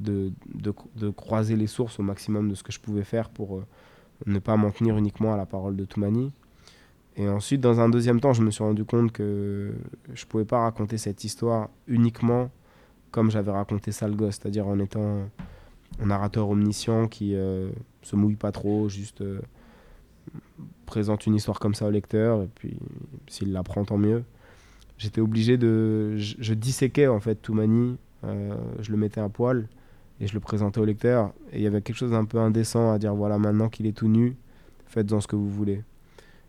de, 0.00 0.32
de, 0.54 1.10
croiser 1.10 1.56
les 1.56 1.66
sources 1.66 1.98
au 1.98 2.02
maximum 2.02 2.48
de 2.48 2.54
ce 2.54 2.62
que 2.62 2.72
je 2.72 2.80
pouvais 2.80 3.04
faire 3.04 3.28
pour 3.28 3.56
euh, 3.56 3.66
ne 4.26 4.38
pas 4.38 4.56
m'en 4.56 4.70
tenir 4.70 4.96
uniquement 4.96 5.34
à 5.34 5.36
la 5.36 5.46
parole 5.46 5.76
de 5.76 5.84
Toumani. 5.84 6.32
Et 7.16 7.28
ensuite, 7.28 7.60
dans 7.60 7.80
un 7.80 7.88
deuxième 7.88 8.20
temps, 8.20 8.32
je 8.32 8.42
me 8.42 8.50
suis 8.50 8.62
rendu 8.62 8.84
compte 8.84 9.10
que 9.12 9.74
je 10.14 10.24
ne 10.24 10.28
pouvais 10.28 10.44
pas 10.44 10.60
raconter 10.60 10.98
cette 10.98 11.24
histoire 11.24 11.68
uniquement 11.88 12.50
comme 13.10 13.30
j'avais 13.30 13.50
raconté 13.50 13.92
ça 13.92 14.06
c'est-à-dire 14.30 14.66
en 14.66 14.78
étant 14.78 15.28
un 16.00 16.06
narrateur 16.06 16.48
omniscient 16.48 17.08
qui 17.08 17.34
euh, 17.34 17.70
se 18.02 18.16
mouille 18.16 18.36
pas 18.36 18.52
trop, 18.52 18.88
juste 18.88 19.20
euh, 19.22 19.40
présente 20.86 21.26
une 21.26 21.34
histoire 21.34 21.58
comme 21.58 21.74
ça 21.74 21.86
au 21.86 21.90
lecteur, 21.90 22.42
et 22.42 22.48
puis 22.54 22.76
s'il 23.26 23.52
l'apprend, 23.52 23.84
tant 23.84 23.98
mieux 23.98 24.24
j'étais 24.98 25.20
obligé 25.20 25.56
de. 25.56 26.16
Je, 26.16 26.54
disséquais 26.54 27.06
en 27.06 27.20
fait 27.20 27.36
Toumani, 27.36 27.96
euh, 28.24 28.54
je 28.80 28.90
le 28.90 28.98
mettais 28.98 29.20
à 29.20 29.28
poil 29.28 29.68
et 30.20 30.26
je 30.26 30.34
le 30.34 30.40
présentais 30.40 30.80
au 30.80 30.84
lecteur. 30.84 31.32
Et 31.52 31.58
il 31.58 31.62
y 31.62 31.66
avait 31.66 31.80
quelque 31.80 31.96
chose 31.96 32.10
d'un 32.10 32.24
peu 32.24 32.38
indécent 32.38 32.92
à 32.92 32.98
dire 32.98 33.14
voilà, 33.14 33.38
maintenant 33.38 33.68
qu'il 33.68 33.86
est 33.86 33.96
tout 33.96 34.08
nu, 34.08 34.36
faites-en 34.86 35.20
ce 35.20 35.28
que 35.28 35.36
vous 35.36 35.48
voulez. 35.48 35.82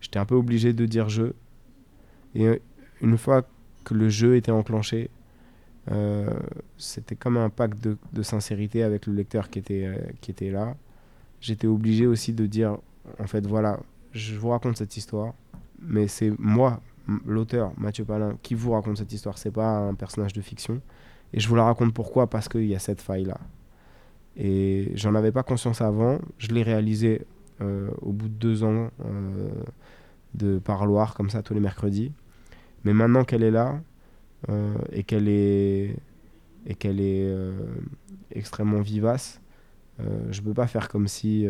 J'étais 0.00 0.18
un 0.18 0.26
peu 0.26 0.34
obligé 0.34 0.72
de 0.72 0.84
dire 0.84 1.08
je. 1.08 1.32
Et 2.34 2.46
euh, 2.46 2.58
une 3.00 3.16
fois 3.16 3.46
que 3.84 3.94
le 3.94 4.08
jeu 4.08 4.36
était 4.36 4.52
enclenché, 4.52 5.10
euh, 5.90 6.28
c'était 6.76 7.16
comme 7.16 7.36
un 7.36 7.48
pacte 7.48 7.82
de, 7.82 7.96
de, 8.12 8.22
sincérité 8.22 8.82
avec 8.82 9.06
le 9.06 9.14
lecteur 9.14 9.48
qui 9.48 9.58
était, 9.58 9.86
euh, 9.86 9.96
qui 10.20 10.30
était 10.30 10.50
là. 10.50 10.76
J'étais 11.40 11.66
obligé 11.66 12.06
aussi 12.06 12.32
de 12.34 12.46
dire 12.46 12.76
en 13.18 13.26
fait 13.26 13.46
voilà, 13.46 13.80
je 14.12 14.36
vous 14.36 14.50
raconte 14.50 14.76
cette 14.76 14.96
histoire, 14.96 15.34
mais 15.80 16.08
c'est 16.08 16.32
moi, 16.38 16.80
l'auteur, 17.26 17.72
Mathieu 17.76 18.04
Palin, 18.04 18.36
qui 18.42 18.54
vous 18.54 18.72
raconte 18.72 18.98
cette 18.98 19.12
histoire. 19.12 19.38
C'est 19.38 19.50
pas 19.50 19.78
un 19.78 19.94
personnage 19.94 20.32
de 20.32 20.40
fiction. 20.40 20.80
Et 21.32 21.40
je 21.40 21.48
vous 21.48 21.54
la 21.54 21.64
raconte 21.64 21.94
pourquoi? 21.94 22.28
Parce 22.28 22.48
qu'il 22.48 22.66
y 22.66 22.74
a 22.74 22.78
cette 22.78 23.00
faille-là. 23.00 23.38
Et 24.36 24.92
j'en 24.94 25.14
avais 25.14 25.32
pas 25.32 25.42
conscience 25.42 25.80
avant. 25.80 26.18
Je 26.38 26.48
l'ai 26.48 26.62
réalisé 26.62 27.26
euh, 27.60 27.90
au 28.00 28.12
bout 28.12 28.28
de 28.28 28.34
deux 28.34 28.64
ans 28.64 28.90
euh, 29.04 29.50
de 30.34 30.58
parloir 30.58 31.14
comme 31.14 31.30
ça 31.30 31.42
tous 31.42 31.54
les 31.54 31.60
mercredis. 31.60 32.12
Mais 32.84 32.92
maintenant 32.92 33.24
qu'elle 33.24 33.42
est 33.42 33.50
là 33.50 33.80
euh, 34.48 34.74
et 34.92 35.02
qu'elle 35.02 35.28
est 35.28 35.96
et 36.66 36.74
qu'elle 36.74 37.00
est 37.00 37.26
extrêmement 38.32 38.82
vivace, 38.82 39.39
je 40.30 40.40
peux 40.40 40.54
pas 40.54 40.66
faire 40.66 40.88
comme 40.88 41.08
si 41.08 41.46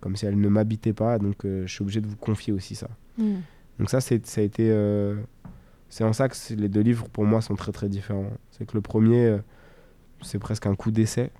comme 0.00 0.16
si 0.16 0.26
elle 0.26 0.40
ne 0.40 0.48
m'habitait 0.48 0.92
pas. 0.92 1.18
Donc 1.18 1.38
je 1.44 1.66
suis 1.66 1.82
obligé 1.82 2.00
de 2.00 2.06
vous 2.06 2.16
confier 2.16 2.52
aussi 2.52 2.74
ça. 2.74 2.88
Mm. 3.18 3.36
Donc 3.78 3.90
ça 3.90 4.00
c'est 4.00 4.26
ça 4.26 4.40
a 4.40 4.44
été 4.44 4.70
c'est 5.88 6.04
en 6.04 6.12
ça 6.12 6.28
que 6.28 6.36
les 6.54 6.68
deux 6.68 6.80
livres 6.80 7.08
pour 7.08 7.24
moi 7.24 7.40
sont 7.40 7.54
très 7.54 7.72
très 7.72 7.88
différents. 7.88 8.30
C'est 8.50 8.66
que 8.66 8.74
le 8.74 8.80
premier 8.80 9.38
c'est 10.22 10.38
presque 10.38 10.66
un 10.66 10.74
coup 10.74 10.90
d'essai 10.90 11.30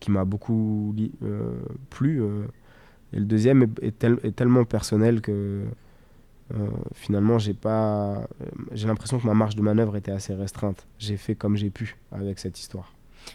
qui 0.00 0.10
m'a 0.10 0.24
beaucoup 0.24 0.94
euh, 1.22 1.60
plu. 1.90 2.22
Euh, 2.22 2.46
et 3.12 3.18
le 3.18 3.24
deuxième 3.24 3.62
est, 3.82 4.04
est, 4.04 4.36
tellement 4.36 4.64
personnel 4.64 5.20
que 5.20 5.64
euh, 6.54 6.66
finalement, 6.94 7.38
j'ai 7.38 7.54
pas, 7.54 8.26
j'ai 8.72 8.88
l'impression 8.88 9.18
que 9.18 9.26
ma 9.26 9.34
marge 9.34 9.54
de 9.54 9.62
manœuvre 9.62 9.96
était 9.96 10.12
assez 10.12 10.34
restreinte. 10.34 10.86
J'ai 10.98 11.16
fait 11.16 11.34
comme 11.34 11.56
j'ai 11.56 11.70
pu 11.70 11.96
avec 12.10 12.38
cette 12.38 12.58
histoire. 12.58 12.94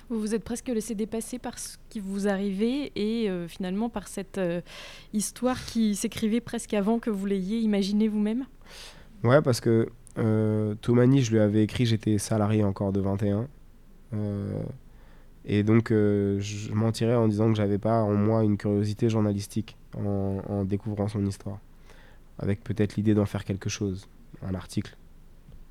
Vous 0.09 0.19
vous 0.19 0.35
êtes 0.35 0.43
presque 0.43 0.67
laissé 0.67 0.95
dépasser 0.95 1.39
par 1.39 1.59
ce 1.59 1.77
qui 1.89 1.99
vous 1.99 2.27
arrivait 2.27 2.91
et 2.95 3.29
finalement 3.47 3.89
par 3.89 4.07
cette 4.07 4.39
histoire 5.13 5.65
qui 5.65 5.95
s'écrivait 5.95 6.41
presque 6.41 6.73
avant 6.73 6.99
que 6.99 7.09
vous 7.09 7.25
l'ayez 7.25 7.59
imaginé 7.59 8.07
vous-même? 8.07 8.45
Ouais, 9.23 9.41
parce 9.41 9.61
que 9.61 9.89
euh, 10.17 10.75
Tomani, 10.81 11.21
je 11.21 11.31
lui 11.31 11.39
avais 11.39 11.63
écrit, 11.63 11.85
j'étais 11.85 12.17
salarié 12.17 12.63
encore 12.63 12.91
de 12.91 12.99
21. 12.99 13.47
Et 15.49 15.63
donc, 15.63 15.91
euh, 15.91 16.39
je 16.41 16.73
mentirais 16.73 17.15
en 17.15 17.29
disant 17.29 17.49
que 17.49 17.55
j'avais 17.55 17.77
pas 17.77 18.01
en 18.01 18.13
moi 18.13 18.43
une 18.43 18.57
curiosité 18.57 19.09
journalistique 19.09 19.77
en, 19.97 20.65
découvrant 20.65 21.07
son 21.07 21.25
histoire. 21.25 21.59
Avec 22.37 22.63
peut-être 22.63 22.97
l'idée 22.97 23.13
d'en 23.15 23.25
faire 23.25 23.45
quelque 23.45 23.69
chose, 23.69 24.09
un 24.41 24.53
article, 24.53 24.97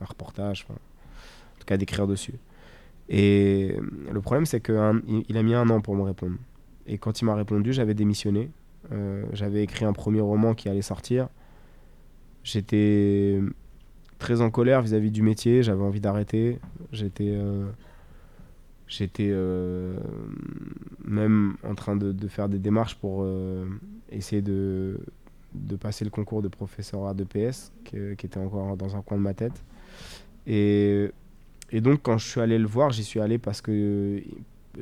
un 0.00 0.06
reportage, 0.06 0.66
en 0.70 0.74
tout 1.60 1.66
cas 1.66 1.76
d'écrire 1.76 2.06
dessus. 2.06 2.34
Et 3.08 3.76
le 4.10 4.20
problème, 4.20 4.46
c'est 4.46 4.60
qu'il 4.60 4.74
a 5.36 5.42
mis 5.42 5.54
un 5.54 5.68
an 5.70 5.80
pour 5.80 5.94
me 5.94 6.02
répondre. 6.02 6.36
Et 6.86 6.98
quand 6.98 7.20
il 7.20 7.24
m'a 7.24 7.34
répondu, 7.34 7.72
j'avais 7.72 7.94
démissionné. 7.94 8.50
Euh, 8.92 9.24
j'avais 9.32 9.62
écrit 9.62 9.84
un 9.84 9.92
premier 9.92 10.20
roman 10.20 10.54
qui 10.54 10.68
allait 10.68 10.82
sortir. 10.82 11.28
J'étais 12.42 13.40
très 14.18 14.40
en 14.40 14.50
colère 14.50 14.82
vis-à-vis 14.82 15.10
du 15.10 15.22
métier, 15.22 15.62
j'avais 15.62 15.82
envie 15.82 16.00
d'arrêter. 16.00 16.58
J'étais. 16.92 17.30
Euh, 17.30 17.66
J'étais 18.88 19.30
euh, 19.30 19.98
même 21.04 21.56
en 21.64 21.74
train 21.74 21.96
de, 21.96 22.28
faire 22.28 22.48
des 22.48 22.58
démarches 22.58 22.94
pour 22.94 23.22
euh, 23.22 23.66
essayer 24.10 24.42
de, 24.42 25.00
passer 25.80 26.04
le 26.04 26.10
concours 26.10 26.40
de 26.40 26.48
professeur 26.48 27.12
de 27.14 27.24
PS, 27.24 27.72
qui, 27.84 27.96
était 27.96 28.38
encore 28.38 28.76
dans 28.76 28.94
un 28.96 29.02
coin 29.02 29.16
de 29.16 29.22
ma 29.22 29.34
tête. 29.34 29.60
Et, 30.46 31.10
et, 31.70 31.80
donc, 31.80 32.00
quand 32.02 32.18
je 32.18 32.26
suis 32.26 32.40
allé 32.40 32.58
le 32.58 32.66
voir, 32.66 32.90
j'y 32.90 33.04
suis 33.04 33.20
allé 33.20 33.38
parce 33.38 33.60
que 33.60 34.22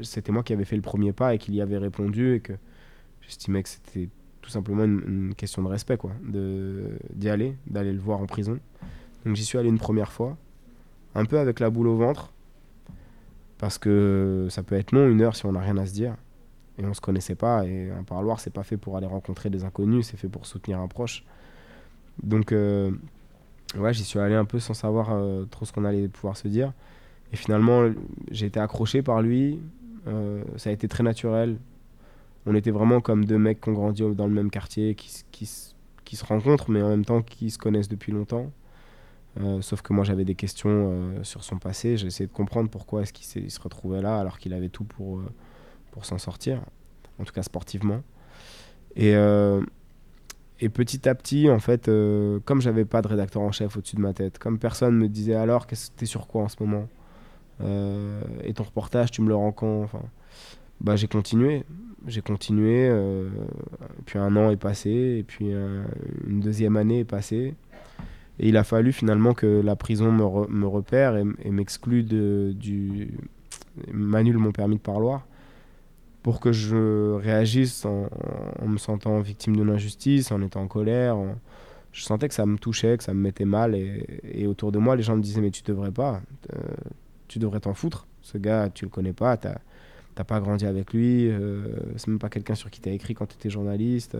c'était 0.03 0.33
moi 0.33 0.43
qui 0.43 0.53
avais 0.53 0.65
fait 0.65 0.77
le 0.77 0.83
premier 0.83 1.13
pas 1.13 1.35
et 1.35 1.39
qu'il 1.39 1.55
y 1.55 1.61
avait 1.61 1.79
répondu 1.79 2.35
et 2.35 2.41
que 2.41 2.53
j'estimais 3.23 3.63
que 3.63 3.69
c'était 3.69 4.09
tout 4.43 4.51
simplement 4.51 4.85
une, 4.85 5.35
question 5.35 5.63
de 5.63 5.69
respect, 5.69 5.97
quoi, 5.97 6.13
d'y 6.23 7.29
aller, 7.29 7.57
d'aller 7.67 7.93
le 7.93 8.01
voir 8.01 8.21
en 8.21 8.27
prison. 8.27 8.59
Donc, 9.25 9.37
j'y 9.37 9.45
suis 9.45 9.59
allé 9.59 9.69
une 9.69 9.79
première 9.79 10.13
fois, 10.13 10.37
un 11.15 11.25
peu 11.25 11.39
avec 11.39 11.61
la 11.61 11.71
boule 11.71 11.89
au 11.89 11.97
ventre 11.97 12.33
parce 13.59 13.79
que 13.79 14.49
ça 14.51 14.63
peut 14.63 14.75
être 14.75 14.93
long, 14.93 15.09
une 15.09 15.23
heure, 15.23 15.37
si 15.37 15.47
on 15.47 15.53
n'a 15.53 15.61
rien 15.61 15.79
à 15.79 15.87
se 15.87 15.93
dire. 15.93 16.17
Et 16.77 16.85
on 16.85 16.93
se 16.93 17.01
connaissait 17.01 17.37
pas. 17.37 17.65
Et 17.65 17.91
un 17.91 18.03
parloir, 18.03 18.41
c'est 18.41 18.53
pas 18.53 18.65
fait 18.65 18.77
pour 18.77 18.97
aller 18.97 19.07
rencontrer 19.07 19.49
des 19.49 19.65
inconnus, 19.65 20.09
c'est 20.09 20.17
fait 20.17 20.29
pour 20.29 20.45
soutenir 20.45 20.81
un 20.81 20.89
proche. 20.89 21.25
Donc, 22.23 22.53
euh, 22.53 22.91
ouais, 23.77 23.93
j'y 23.93 24.05
suis 24.05 24.19
allé 24.19 24.35
un 24.35 24.45
peu 24.45 24.59
sans 24.59 24.75
savoir 24.75 25.11
euh, 25.13 25.45
trop 25.47 25.65
ce 25.65 25.73
qu'on 25.73 25.85
allait 25.85 26.09
pouvoir 26.09 26.37
se 26.37 26.49
dire. 26.49 26.73
Et 27.33 27.37
finalement, 27.37 27.91
j'ai 28.31 28.47
été 28.47 28.61
accroché 28.61 29.03
par 29.03 29.23
lui. 29.23 29.61
Euh, 30.07 30.43
ça 30.57 30.71
a 30.71 30.73
été 30.73 30.89
très 30.89 31.03
naturel. 31.03 31.59
On 32.47 32.55
était 32.55 32.71
vraiment 32.71 33.01
comme 33.01 33.25
deux 33.25 33.39
mecs 33.39 33.61
qui 33.61 33.71
ont 33.71 33.73
grandi 33.73 34.03
dans 34.15 34.27
le 34.27 34.33
même 34.33 34.51
quartier, 34.51 34.95
qui, 34.95 35.11
qui, 35.31 35.51
qui 36.05 36.17
se 36.17 36.25
rencontrent, 36.25 36.71
mais 36.71 36.83
en 36.83 36.89
même 36.89 37.05
temps 37.05 37.23
qui 37.23 37.51
se 37.51 37.59
connaissent 37.59 37.89
depuis 37.89 38.13
longtemps. 38.13 38.51
Euh, 39.41 39.61
sauf 39.63 39.83
que 39.83 39.93
moi 39.93 40.05
j'avais 40.05 40.25
des 40.25 40.37
questions 40.37 41.25
sur 41.25 41.43
son 41.43 41.59
passé, 41.59 41.97
j'ai 41.97 42.07
essayé 42.07 42.29
de 42.29 42.33
comprendre 42.33 42.71
pourquoi 42.71 43.03
est-ce 43.03 43.13
qu'il 43.13 43.51
se 43.51 43.61
retrouvait 43.61 44.01
là 44.01 44.21
alors 44.21 44.39
qu'il 44.39 44.53
avait 44.53 44.69
tout 44.69 44.85
pour, 44.85 45.23
pour 45.91 46.05
s'en 46.05 46.19
sortir, 46.19 46.61
en 47.19 47.25
tout 47.25 47.33
cas 47.33 47.43
sportivement. 47.43 48.03
Et, 48.95 49.17
et 50.65 50.69
petit 50.69 51.09
à 51.09 51.15
petit, 51.15 51.51
en 51.51 51.59
fait, 51.59 51.91
comme 52.45 52.61
j'avais 52.61 52.85
pas 52.85 53.03
de 53.03 53.09
rédacteur 53.09 53.43
en 53.43 53.53
chef 53.53 53.77
au-dessus 53.77 53.97
de 53.97 54.01
ma 54.01 54.13
tête, 54.13 54.39
comme 54.39 54.59
personne 54.59 54.97
me 54.97 55.09
disait 55.09 55.35
alors, 55.35 55.67
t'es 55.67 56.07
sur 56.07 56.27
quoi 56.27 56.43
en 56.43 56.49
ce 56.49 56.57
moment 56.63 56.89
Et 57.61 58.53
ton 58.55 58.65
reportage, 58.65 59.11
tu 59.11 59.21
me 59.21 59.29
le 59.29 59.35
rends 59.35 59.53
quand 59.53 59.89
bah, 60.81 60.97
J'ai 60.97 61.07
continué, 61.07 61.65
j'ai 62.07 62.23
continué, 62.23 62.91
puis 64.07 64.19
un 64.19 64.35
an 64.37 64.51
est 64.51 64.57
passé, 64.57 65.17
et 65.19 65.23
puis 65.23 65.51
une 65.51 66.41
deuxième 66.41 66.77
année 66.77 67.01
est 67.01 67.05
passée. 67.05 67.55
Et 68.39 68.49
il 68.49 68.57
a 68.57 68.65
fallu 68.65 68.93
finalement 68.93 69.35
que 69.35 69.61
la 69.63 69.77
prison 69.77 70.11
me, 70.11 70.67
repère 70.67 71.17
et, 71.17 71.51
m'exclue 71.51 72.03
du. 72.03 73.11
m'annule 73.93 74.39
mon 74.39 74.53
permis 74.53 74.77
de 74.77 74.81
parloir 74.81 75.27
pour 76.25 76.41
que 76.41 76.53
je 76.53 77.13
réagisse 77.13 77.85
en, 77.85 78.09
me 78.67 78.79
sentant 78.79 79.21
victime 79.21 79.55
d'une 79.57 79.69
injustice, 79.69 80.33
en 80.33 80.41
étant 80.41 80.63
en 80.63 80.69
colère. 80.69 81.19
Je 81.93 82.03
sentais 82.03 82.29
que 82.29 82.35
ça 82.35 82.47
me 82.47 82.57
touchait, 82.57 82.97
que 82.97 83.05
ça 83.05 83.13
me 83.13 83.21
mettait 83.21 83.45
mal. 83.45 83.75
Et, 83.75 84.47
autour 84.47 84.73
de 84.73 84.79
moi, 84.79 84.97
les 84.97 85.03
gens 85.03 85.17
me 85.17 85.21
disaient 85.21 85.43
Mais 85.43 85.51
tu 85.51 85.63
devrais 85.63 85.93
pas, 85.93 86.23
euh, 86.55 86.59
tu 87.29 87.39
devrais 87.39 87.61
t'en 87.61 87.75
foutre. 87.75 88.07
Ce 88.23 88.39
gars, 88.39 88.71
tu 88.71 88.87
le 88.87 88.91
connais 88.91 89.13
pas, 89.13 89.37
tu 89.37 89.49
n'as 89.49 90.25
pas 90.25 90.41
grandi 90.41 90.65
avec 90.65 90.95
lui, 90.95 91.29
euh, 91.29 91.77
c'est 91.97 92.09
même 92.09 92.19
pas 92.19 92.31
quelqu'un 92.31 92.55
sur 92.55 92.71
qui 92.71 92.81
tu 92.81 92.89
as 92.89 92.93
écrit 92.93 93.13
quand 93.13 93.27
tu 93.27 93.35
étais 93.35 93.51
journaliste. 93.51 94.17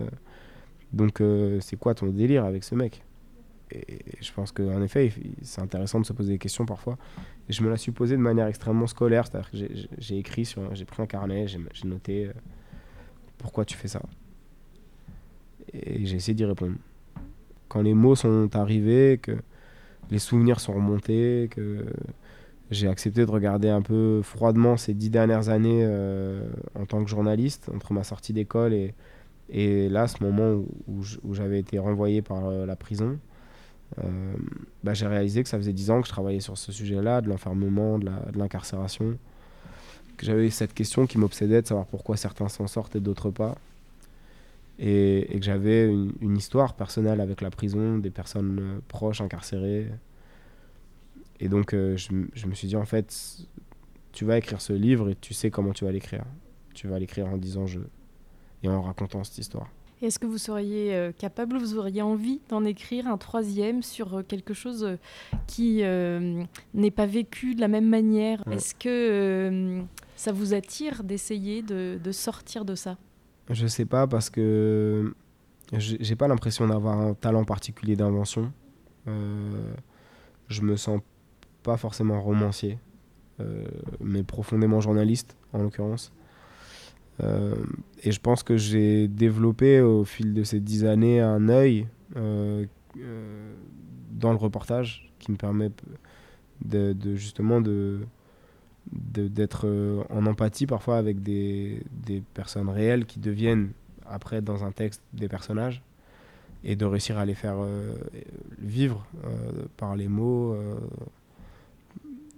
Donc, 0.93 1.21
euh, 1.21 1.59
c'est 1.59 1.75
quoi 1.75 1.95
ton 1.95 2.05
délire 2.05 2.45
avec 2.45 2.63
ce 2.63 2.75
mec? 2.75 3.01
Et 3.71 3.99
je 4.21 4.31
pense 4.31 4.51
qu'en 4.51 4.81
effet, 4.81 5.11
c'est 5.41 5.61
intéressant 5.61 5.99
de 5.99 6.05
se 6.05 6.13
poser 6.13 6.33
des 6.33 6.37
questions 6.37 6.65
parfois. 6.65 6.97
Je 7.49 7.61
me 7.63 7.69
la 7.69 7.77
suis 7.77 7.91
posée 7.91 8.15
de 8.15 8.21
manière 8.21 8.47
extrêmement 8.47 8.87
scolaire, 8.87 9.25
c'est-à-dire 9.27 9.51
que 9.51 9.57
j'ai 9.97 10.17
écrit, 10.17 10.51
j'ai 10.73 10.85
pris 10.85 11.01
un 11.01 11.07
carnet, 11.07 11.47
j'ai 11.47 11.87
noté 11.87 12.27
euh, 12.27 12.33
pourquoi 13.37 13.65
tu 13.65 13.75
fais 13.75 13.87
ça. 13.87 14.01
Et 15.73 16.05
j'ai 16.05 16.17
essayé 16.17 16.33
d'y 16.33 16.45
répondre. 16.45 16.75
Quand 17.67 17.81
les 17.81 17.93
mots 17.93 18.15
sont 18.15 18.55
arrivés, 18.55 19.19
que 19.21 19.35
les 20.11 20.19
souvenirs 20.19 20.59
sont 20.59 20.73
remontés, 20.73 21.49
que 21.51 21.85
j'ai 22.71 22.87
accepté 22.87 23.25
de 23.25 23.31
regarder 23.31 23.69
un 23.69 23.81
peu 23.81 24.21
froidement 24.23 24.77
ces 24.77 24.93
dix 24.93 25.09
dernières 25.09 25.49
années 25.49 25.81
euh, 25.83 26.49
en 26.75 26.85
tant 26.85 27.03
que 27.03 27.09
journaliste, 27.09 27.69
entre 27.73 27.93
ma 27.93 28.03
sortie 28.03 28.33
d'école 28.33 28.73
et, 29.49 29.89
là, 29.89 30.07
ce 30.07 30.23
moment 30.23 30.63
où, 30.87 31.33
j'avais 31.33 31.59
été 31.59 31.77
renvoyé 31.77 32.21
par 32.21 32.47
euh, 32.47 32.65
la 32.65 32.75
prison, 32.75 33.19
bah, 34.83 34.93
j'ai 34.93 35.07
réalisé 35.07 35.43
que 35.43 35.49
ça 35.49 35.57
faisait 35.57 35.73
10 35.73 35.91
ans 35.91 36.01
que 36.01 36.07
je 36.07 36.11
travaillais 36.11 36.39
sur 36.39 36.57
ce 36.57 36.71
sujet-là, 36.71 37.21
de 37.21 37.29
l'enfermement, 37.29 37.99
de 37.99 38.37
l'incarcération. 38.37 39.17
Que 40.17 40.25
j'avais 40.25 40.49
cette 40.49 40.73
question 40.73 41.07
qui 41.07 41.17
m'obsédait 41.17 41.61
de 41.61 41.67
savoir 41.67 41.85
pourquoi 41.85 42.17
certains 42.17 42.47
s'en 42.47 42.67
sortent 42.67 42.95
et 42.95 42.99
d'autres 42.99 43.31
pas. 43.31 43.55
Et, 44.79 45.27
que 45.33 45.43
j'avais 45.45 45.85
une, 45.87 46.37
histoire 46.37 46.73
personnelle 46.73 47.21
avec 47.21 47.41
la 47.41 47.49
prison, 47.49 47.97
des 47.97 48.09
personnes 48.09 48.59
euh, 48.59 48.79
proches 48.89 49.21
incarcérées. 49.21 49.87
Et 51.39 51.47
donc 51.47 51.73
euh, 51.73 51.95
je, 51.95 52.09
je, 52.33 52.45
me 52.47 52.53
suis 52.53 52.67
dit, 52.67 52.75
en 52.75 52.85
fait, 52.85 53.37
tu 54.11 54.25
vas 54.25 54.37
écrire 54.37 54.59
ce 54.59 54.73
livre 54.73 55.09
et 55.09 55.15
tu 55.15 55.33
sais 55.33 55.49
comment 55.49 55.71
tu 55.71 55.85
vas 55.85 55.91
l'écrire. 55.91 56.25
Tu 56.73 56.87
vas 56.87 56.99
l'écrire 56.99 57.27
en 57.27 57.37
disant 57.37 57.67
je 57.67 57.79
et 58.63 58.69
en 58.69 58.81
racontant 58.81 59.23
cette 59.23 59.37
histoire. 59.37 59.69
Est-ce 60.01 60.19
que 60.19 60.25
vous 60.25 60.37
seriez 60.37 60.93
euh, 60.93 61.11
capable, 61.11 61.57
vous 61.57 61.77
auriez 61.77 62.01
envie 62.01 62.41
d'en 62.49 62.65
écrire 62.65 63.07
un 63.07 63.17
troisième 63.17 63.81
sur 63.81 64.17
euh, 64.17 64.23
quelque 64.23 64.53
chose 64.53 64.83
euh, 64.83 64.97
qui 65.47 65.83
n'est 66.73 66.91
pas 66.91 67.05
vécu 67.05 67.55
de 67.55 67.61
la 67.61 67.67
même 67.67 67.87
manière? 67.87 68.43
Est-ce 68.51 68.75
que 68.75 69.81
ça 70.15 70.31
vous 70.31 70.53
attire 70.53 71.03
d'essayer 71.03 71.61
de, 71.61 72.11
sortir 72.11 72.65
de 72.65 72.75
ça? 72.75 72.97
Je 73.49 73.67
sais 73.67 73.85
pas 73.85 74.07
parce 74.07 74.29
que 74.29 75.13
j'ai 75.73 76.15
pas 76.15 76.27
l'impression 76.27 76.67
d'avoir 76.67 76.99
un 76.99 77.13
talent 77.13 77.43
particulier 77.43 77.95
d'invention. 77.95 78.51
je 79.05 80.61
me 80.61 80.75
sens 80.75 81.01
pas 81.63 81.77
forcément 81.77 82.21
romancier, 82.21 82.79
mais 84.01 84.23
profondément 84.23 84.81
journaliste 84.81 85.37
en 85.53 85.59
l'occurrence. 85.59 86.11
Euh, 87.23 87.55
et 88.03 88.11
je 88.11 88.19
pense 88.19 88.43
que 88.43 88.57
j'ai 88.57 89.07
développé 89.07 89.79
au 89.81 90.03
fil 90.03 90.33
de 90.33 90.43
ces 90.43 90.59
dix 90.59 90.85
années 90.85 91.21
un 91.21 91.47
œil 91.49 91.87
dans 94.11 94.31
le 94.31 94.37
reportage 94.37 95.11
qui 95.19 95.31
me 95.31 95.37
permet 95.37 95.71
de, 96.63 97.15
justement 97.15 97.61
d'être 98.91 100.05
en 100.09 100.25
empathie 100.25 100.65
parfois 100.65 100.97
avec 100.97 101.23
des, 101.23 101.81
des, 101.91 102.21
personnes 102.33 102.69
réelles 102.69 103.05
qui 103.05 103.19
deviennent 103.19 103.71
après 104.05 104.41
dans 104.41 104.63
un 104.63 104.71
texte 104.71 105.01
des 105.13 105.27
personnages 105.27 105.81
et 106.63 106.75
de 106.75 106.85
réussir 106.85 107.17
à 107.17 107.25
les 107.25 107.35
faire 107.35 107.57
vivre 108.59 109.05
par 109.77 109.95
les 109.95 110.07
mots. 110.07 110.55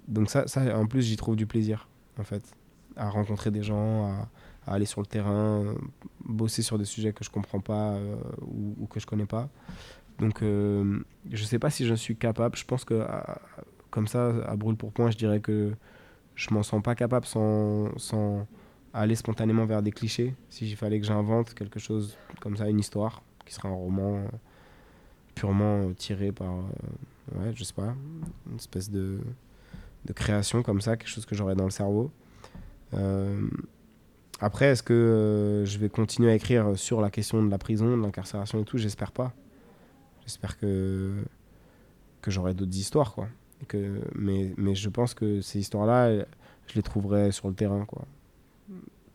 Donc 0.08 0.30
ça, 0.30 0.48
ça, 0.48 0.78
en 0.78 0.86
plus, 0.86 1.02
j'y 1.02 1.18
trouve 1.18 1.36
du 1.36 1.46
plaisir, 1.46 1.88
en 2.18 2.24
fait, 2.24 2.44
à 2.96 3.10
rencontrer 3.10 3.52
des 3.52 3.64
gens, 3.64 4.06
à, 4.06 4.30
aller 4.68 4.86
sur 4.86 5.02
le 5.02 5.08
terrain, 5.08 5.76
bosser 6.24 6.62
sur 6.62 6.78
des 6.78 6.86
sujets 6.86 7.14
que 7.14 7.24
je 7.24 7.30
comprends 7.30 7.60
pas 7.60 7.94
euh, 7.94 8.16
ou, 8.42 8.86
que 8.88 9.00
je 9.00 9.06
connais 9.06 9.26
pas. 9.26 9.50
Donc, 10.20 10.42
euh, 10.42 11.00
je 11.32 11.44
sais 11.44 11.60
pas 11.60 11.70
si 11.70 11.86
je 11.86 11.94
suis 11.94 12.16
capable. 12.16 12.56
Je 12.58 12.66
pense 12.66 12.84
que, 12.86 13.06
comme 13.90 14.08
ça, 14.08 14.34
à 14.46 14.56
brûle 14.56 14.76
pour 14.76 14.92
point, 14.92 15.12
je 15.12 15.18
dirais 15.18 15.40
que 15.40 15.74
je 16.36 16.54
m'en 16.54 16.64
sens 16.64 16.82
pas 16.82 16.96
capable 16.96 17.26
sans, 17.26 17.98
sans 17.98 18.48
aller 18.94 19.16
spontanément 19.16 19.66
vers 19.66 19.82
des 19.82 19.92
clichés. 19.92 20.36
Si 20.50 20.70
il 20.70 20.76
fallait 20.76 21.00
que 21.00 21.06
j'invente 21.06 21.54
quelque 21.54 21.80
chose 21.80 22.18
comme 22.42 22.58
ça, 22.58 22.68
une 22.70 22.80
histoire, 22.80 23.22
qui 23.46 23.54
serait 23.54 23.70
un 23.70 23.74
roman 23.74 24.18
euh, 24.18 24.28
purement 25.36 25.94
tiré 25.94 26.32
par, 26.32 26.54
ouais, 27.36 27.54
je 27.54 27.64
sais 27.64 27.74
pas, 27.74 27.94
une 28.50 28.56
espèce 28.56 28.90
de 28.90 29.20
de 30.08 30.14
création 30.14 30.64
comme 30.64 30.82
ça, 30.82 30.98
quelque 30.98 31.10
chose 31.10 31.26
que 31.26 31.36
j'aurais 31.36 31.56
dans 31.56 31.66
le 31.66 31.72
cerveau. 31.72 32.12
Euh, 32.94 33.48
après, 34.40 34.66
est-ce 34.66 34.84
que 34.84 34.94
euh, 34.94 35.66
je 35.66 35.78
vais 35.80 35.90
continuer 35.90 36.32
à 36.32 36.36
écrire 36.36 36.78
sur 36.78 37.02
la 37.02 37.10
question 37.10 37.44
de 37.44 37.50
la 37.50 37.58
prison, 37.58 37.98
de 37.98 38.02
l'incarcération 38.02 38.60
et 38.62 38.66
tout? 38.66 38.78
J'espère 38.78 39.12
pas. 39.12 39.34
J'espère 40.22 40.58
que, 40.58 41.14
que 42.22 42.30
j'aurai 42.32 42.54
d'autres 42.54 42.78
histoires, 42.78 43.14
quoi. 43.14 43.28
que, 43.68 44.02
mais, 44.16 44.54
mais 44.58 44.76
je 44.76 44.90
pense 44.90 45.14
que 45.14 45.42
ces 45.42 45.60
histoires-là, 45.60 46.26
je 46.68 46.76
les 46.76 46.84
trouverai 46.84 47.32
sur 47.32 47.48
le 47.48 47.56
terrain, 47.56 47.86
quoi. 47.86 48.06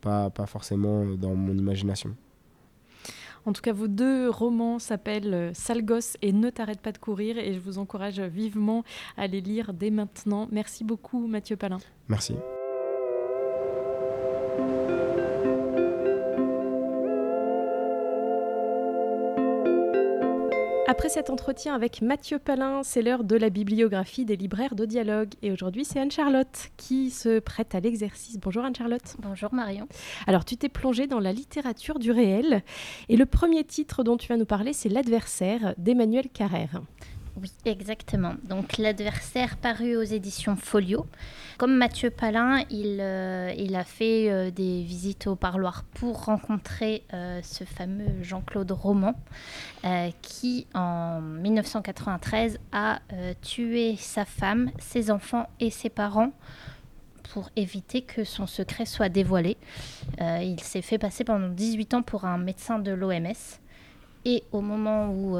Pas, 0.00 0.30
pas 0.30 0.46
forcément 0.46 1.04
dans 1.04 1.34
mon 1.34 1.56
imagination. 1.56 2.16
En 3.44 3.52
tout 3.52 3.62
cas, 3.62 3.72
vos 3.72 3.88
deux 3.88 4.30
romans 4.30 4.78
s'appellent 4.78 5.34
euh, 5.34 5.54
Sale 5.54 5.84
gosse 5.84 6.16
et 6.22 6.32
Ne 6.32 6.50
t'arrête 6.50 6.80
pas 6.80 6.92
de 6.92 6.98
courir 6.98 7.38
et 7.38 7.54
je 7.54 7.58
vous 7.58 7.78
encourage 7.78 8.20
vivement 8.20 8.84
à 9.16 9.26
les 9.26 9.40
lire 9.40 9.72
dès 9.74 9.90
maintenant. 9.90 10.48
Merci 10.52 10.84
beaucoup 10.84 11.26
Mathieu 11.26 11.56
Palin. 11.56 11.78
Merci. 12.08 12.34
Après 20.92 21.08
cet 21.08 21.30
entretien 21.30 21.74
avec 21.74 22.02
Mathieu 22.02 22.38
Palin, 22.38 22.82
c'est 22.82 23.00
l'heure 23.00 23.24
de 23.24 23.34
la 23.34 23.48
bibliographie 23.48 24.26
des 24.26 24.36
libraires 24.36 24.74
de 24.74 24.84
dialogue. 24.84 25.30
Et 25.40 25.50
aujourd'hui, 25.50 25.86
c'est 25.86 25.98
Anne-Charlotte 25.98 26.68
qui 26.76 27.10
se 27.10 27.38
prête 27.38 27.74
à 27.74 27.80
l'exercice. 27.80 28.38
Bonjour 28.38 28.62
Anne-Charlotte. 28.62 29.16
Bonjour 29.20 29.54
Marion. 29.54 29.88
Alors, 30.26 30.44
tu 30.44 30.58
t'es 30.58 30.68
plongée 30.68 31.06
dans 31.06 31.18
la 31.18 31.32
littérature 31.32 31.98
du 31.98 32.10
réel. 32.10 32.62
Et 33.08 33.16
le 33.16 33.24
premier 33.24 33.64
titre 33.64 34.04
dont 34.04 34.18
tu 34.18 34.28
vas 34.28 34.36
nous 34.36 34.44
parler, 34.44 34.74
c'est 34.74 34.90
L'adversaire 34.90 35.72
d'Emmanuel 35.78 36.28
Carrère. 36.28 36.82
Oui, 37.40 37.50
exactement. 37.64 38.34
Donc 38.44 38.76
l'adversaire 38.76 39.56
paru 39.56 39.96
aux 39.96 40.02
éditions 40.02 40.54
Folio. 40.54 41.06
Comme 41.56 41.76
Mathieu 41.76 42.10
Palin, 42.10 42.62
il, 42.68 42.98
euh, 43.00 43.74
a 43.74 43.84
fait 43.84 44.30
euh, 44.30 44.50
des 44.50 44.82
visites 44.82 45.26
au 45.26 45.34
parloir 45.34 45.84
pour 45.94 46.26
rencontrer 46.26 47.04
euh, 47.14 47.40
ce 47.42 47.64
fameux 47.64 48.22
Jean-Claude 48.22 48.70
Roman, 48.70 49.14
qui 50.20 50.66
en 50.74 51.20
1993 51.20 52.58
a 52.72 53.00
tué 53.40 53.96
sa 53.96 54.24
femme, 54.24 54.70
ses 54.78 55.10
enfants 55.10 55.48
et 55.58 55.70
ses 55.70 55.88
parents 55.88 56.32
pour 57.32 57.48
éviter 57.56 58.02
que 58.02 58.24
son 58.24 58.46
secret 58.46 58.84
soit 58.84 59.08
dévoilé. 59.08 59.56
il 60.20 60.60
s'est 60.60 60.82
fait 60.82 60.98
passer 60.98 61.24
pendant 61.24 61.48
18 61.48 61.94
ans 61.94 62.02
pour 62.02 62.26
un 62.26 62.38
médecin 62.38 62.78
de 62.78 62.92
l'OMS. 62.92 63.32
Et 64.24 64.44
au 64.52 64.60
moment 64.60 65.08
où 65.10 65.36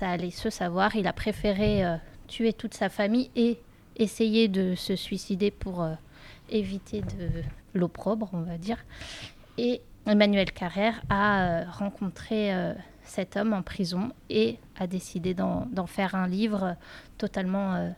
ça 0.00 0.08
allait 0.08 0.30
se 0.30 0.48
savoir. 0.48 0.96
Il 0.96 1.06
a 1.06 1.12
préféré 1.12 1.84
euh, 1.84 1.96
tuer 2.26 2.54
toute 2.54 2.72
sa 2.72 2.88
famille 2.88 3.30
et 3.36 3.58
essayer 3.96 4.48
de 4.48 4.74
se 4.74 4.96
suicider 4.96 5.50
pour 5.50 5.82
euh, 5.82 5.92
éviter 6.48 7.02
de 7.02 7.28
l'opprobre, 7.74 8.30
on 8.32 8.40
va 8.40 8.56
dire. 8.56 8.78
Et 9.58 9.82
Emmanuel 10.06 10.50
Carrère 10.52 11.02
a 11.10 11.42
euh, 11.42 11.64
rencontré 11.70 12.50
cet 13.04 13.36
homme 13.36 13.52
en 13.52 13.62
prison 13.62 14.12
et 14.30 14.56
a 14.78 14.86
décidé 14.86 15.34
d'en 15.34 15.86
faire 15.86 16.14
un 16.14 16.26
livre 16.26 16.76
totalement 17.18 17.92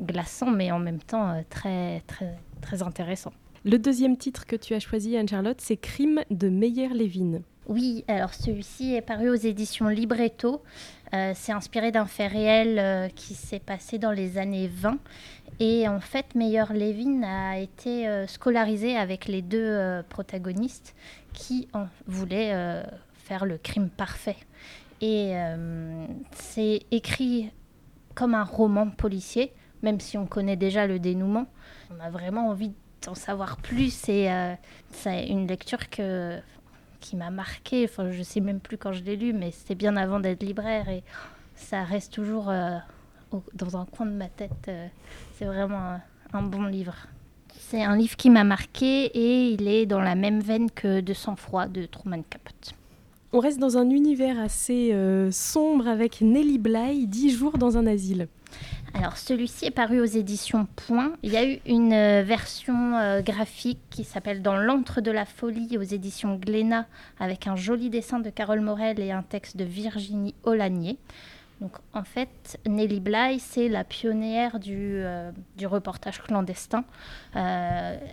glaçant, 0.00 0.50
mais 0.50 0.70
en 0.70 0.78
même 0.78 1.00
temps 1.00 1.42
très, 1.50 2.02
très, 2.06 2.38
très 2.60 2.82
intéressant. 2.82 3.32
Le 3.64 3.78
deuxième 3.78 4.16
titre 4.16 4.46
que 4.46 4.56
tu 4.56 4.74
as 4.74 4.80
choisi, 4.80 5.16
Anne-Charlotte, 5.16 5.60
c'est 5.60 5.76
Crime 5.76 6.20
de 6.30 6.48
Meyer-Levin. 6.48 7.42
Oui, 7.66 8.04
alors 8.08 8.34
celui-ci 8.34 8.94
est 8.94 9.02
paru 9.02 9.28
aux 9.30 9.34
éditions 9.34 9.88
Libretto. 9.88 10.62
Euh, 11.14 11.32
c'est 11.34 11.52
inspiré 11.52 11.92
d'un 11.92 12.06
fait 12.06 12.26
réel 12.26 12.78
euh, 12.78 13.08
qui 13.08 13.34
s'est 13.34 13.58
passé 13.58 13.98
dans 13.98 14.12
les 14.12 14.38
années 14.38 14.68
20. 14.68 14.98
Et 15.60 15.86
en 15.86 16.00
fait, 16.00 16.34
Meyer 16.34 16.64
Levin 16.70 17.22
a 17.22 17.58
été 17.58 18.08
euh, 18.08 18.26
scolarisé 18.26 18.96
avec 18.96 19.26
les 19.26 19.42
deux 19.42 20.02
protagonistes 20.08 20.94
qui 21.34 21.68
en 21.74 21.86
voulaient 22.06 22.82
faire 23.14 23.44
le 23.44 23.58
crime 23.58 23.88
parfait. 23.88 24.36
Et 25.00 25.34
c'est 26.32 26.82
écrit 26.90 27.50
comme 28.14 28.34
un 28.34 28.44
roman 28.44 28.90
policier, 28.90 29.52
même 29.82 29.98
si 29.98 30.18
on 30.18 30.26
connaît 30.26 30.56
déjà 30.56 30.86
le 30.86 30.98
dénouement. 30.98 31.46
On 31.90 32.00
a 32.00 32.10
vraiment 32.10 32.48
envie 32.48 32.72
d'en 33.04 33.14
savoir 33.14 33.56
plus 33.56 34.08
et 34.08 34.30
c'est 34.90 35.26
une 35.26 35.46
lecture 35.46 35.88
que 35.88 36.38
qui 37.02 37.16
m'a 37.16 37.30
marqué. 37.30 37.84
Enfin, 37.84 38.10
je 38.10 38.22
sais 38.22 38.40
même 38.40 38.60
plus 38.60 38.78
quand 38.78 38.92
je 38.92 39.02
l'ai 39.02 39.16
lu, 39.16 39.34
mais 39.34 39.50
c'était 39.50 39.74
bien 39.74 39.96
avant 39.96 40.20
d'être 40.20 40.42
libraire 40.42 40.88
et 40.88 41.02
ça 41.56 41.84
reste 41.84 42.12
toujours 42.14 42.48
euh, 42.48 42.78
dans 43.52 43.76
un 43.76 43.84
coin 43.84 44.06
de 44.06 44.12
ma 44.12 44.28
tête. 44.28 44.68
Euh, 44.68 44.86
c'est 45.36 45.44
vraiment 45.44 46.00
un, 46.32 46.42
bon 46.42 46.64
livre. 46.64 46.94
C'est 47.58 47.82
un 47.82 47.96
livre 47.96 48.16
qui 48.16 48.30
m'a 48.30 48.44
marqué 48.44 49.06
et 49.06 49.50
il 49.50 49.68
est 49.68 49.84
dans 49.84 50.00
la 50.00 50.14
même 50.14 50.40
veine 50.40 50.70
que 50.70 51.00
De 51.00 51.12
sang-froid 51.12 51.66
de 51.66 51.84
Truman 51.84 52.22
Capote. 52.28 52.74
On 53.32 53.40
reste 53.40 53.58
dans 53.58 53.78
un 53.78 53.88
univers 53.88 54.38
assez 54.38 54.92
euh, 54.92 55.30
sombre 55.30 55.88
avec 55.88 56.20
Nelly 56.20 56.58
Bly, 56.58 57.06
10 57.06 57.30
jours 57.36 57.58
dans 57.58 57.76
un 57.76 57.86
asile. 57.86 58.28
Alors 58.94 59.16
celui-ci 59.16 59.66
est 59.66 59.70
paru 59.70 60.00
aux 60.00 60.04
éditions 60.04 60.66
Point. 60.76 61.12
Il 61.22 61.32
y 61.32 61.36
a 61.36 61.46
eu 61.46 61.60
une 61.66 61.94
euh, 61.94 62.22
version 62.22 62.96
euh, 62.96 63.22
graphique 63.22 63.80
qui 63.90 64.04
s'appelle 64.04 64.42
Dans 64.42 64.56
l'antre 64.56 65.00
de 65.00 65.10
la 65.10 65.24
folie 65.24 65.78
aux 65.78 65.82
éditions 65.82 66.36
Glénat 66.36 66.86
avec 67.18 67.46
un 67.46 67.56
joli 67.56 67.88
dessin 67.88 68.18
de 68.20 68.28
Carole 68.28 68.60
Morel 68.60 69.00
et 69.00 69.10
un 69.10 69.22
texte 69.22 69.56
de 69.56 69.64
Virginie 69.64 70.34
Olanier. 70.42 70.98
Donc 71.62 71.72
en 71.94 72.02
fait, 72.02 72.60
Nelly 72.66 73.00
Bly, 73.00 73.38
c'est 73.38 73.68
la 73.68 73.84
pionnière 73.84 74.58
du, 74.58 74.76
euh, 74.76 75.30
du 75.56 75.66
reportage 75.66 76.20
clandestin. 76.20 76.84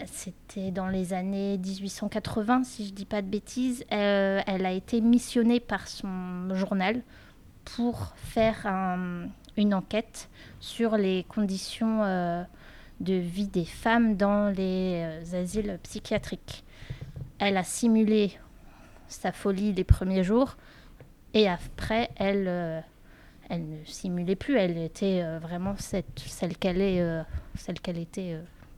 C'était 0.06 0.72
dans 0.72 0.88
les 0.88 1.14
années 1.14 1.58
1880, 1.58 2.64
si 2.64 2.86
je 2.86 2.92
ne 2.92 2.96
dis 2.96 3.06
pas 3.06 3.22
de 3.22 3.28
bêtises. 3.28 3.84
elle 3.90 4.66
a 4.66 4.72
été 4.72 5.02
missionnée 5.02 5.60
par 5.60 5.88
son 5.88 6.54
journal 6.54 7.02
pour 7.76 8.14
faire 8.18 8.66
un, 8.66 9.28
une 9.60 9.74
enquête 9.74 10.30
sur 10.60 10.98
les 10.98 11.26
conditions 11.26 12.04
euh, 12.04 12.44
de 13.00 13.14
vie 13.14 13.48
des 13.48 13.66
femmes 13.66 14.16
dans 14.16 14.50
les 14.50 15.04
euh, 15.04 15.42
asiles 15.42 15.80
psychiatriques. 15.84 16.64
Elle 17.38 17.58
a 17.58 17.64
simulé 17.64 18.38
sa 19.08 19.32
folie 19.32 19.74
les 19.74 19.84
premiers 19.84 20.24
jours 20.24 20.58
et 21.34 21.48
après, 21.48 22.10
elle, 22.16 22.46
euh, 22.48 22.80
elle 23.50 23.68
ne 23.70 23.86
simulait 23.86 24.36
plus. 24.36 24.58
Elle 24.58 24.78
était 24.78 25.24
vraiment 25.40 25.76
cette, 25.78 26.20
celle 26.20 26.58
qu'elle 26.58 26.82
est, 26.82 27.24
celle 27.56 27.80
qu'elle 27.80 27.98
était 27.98 28.38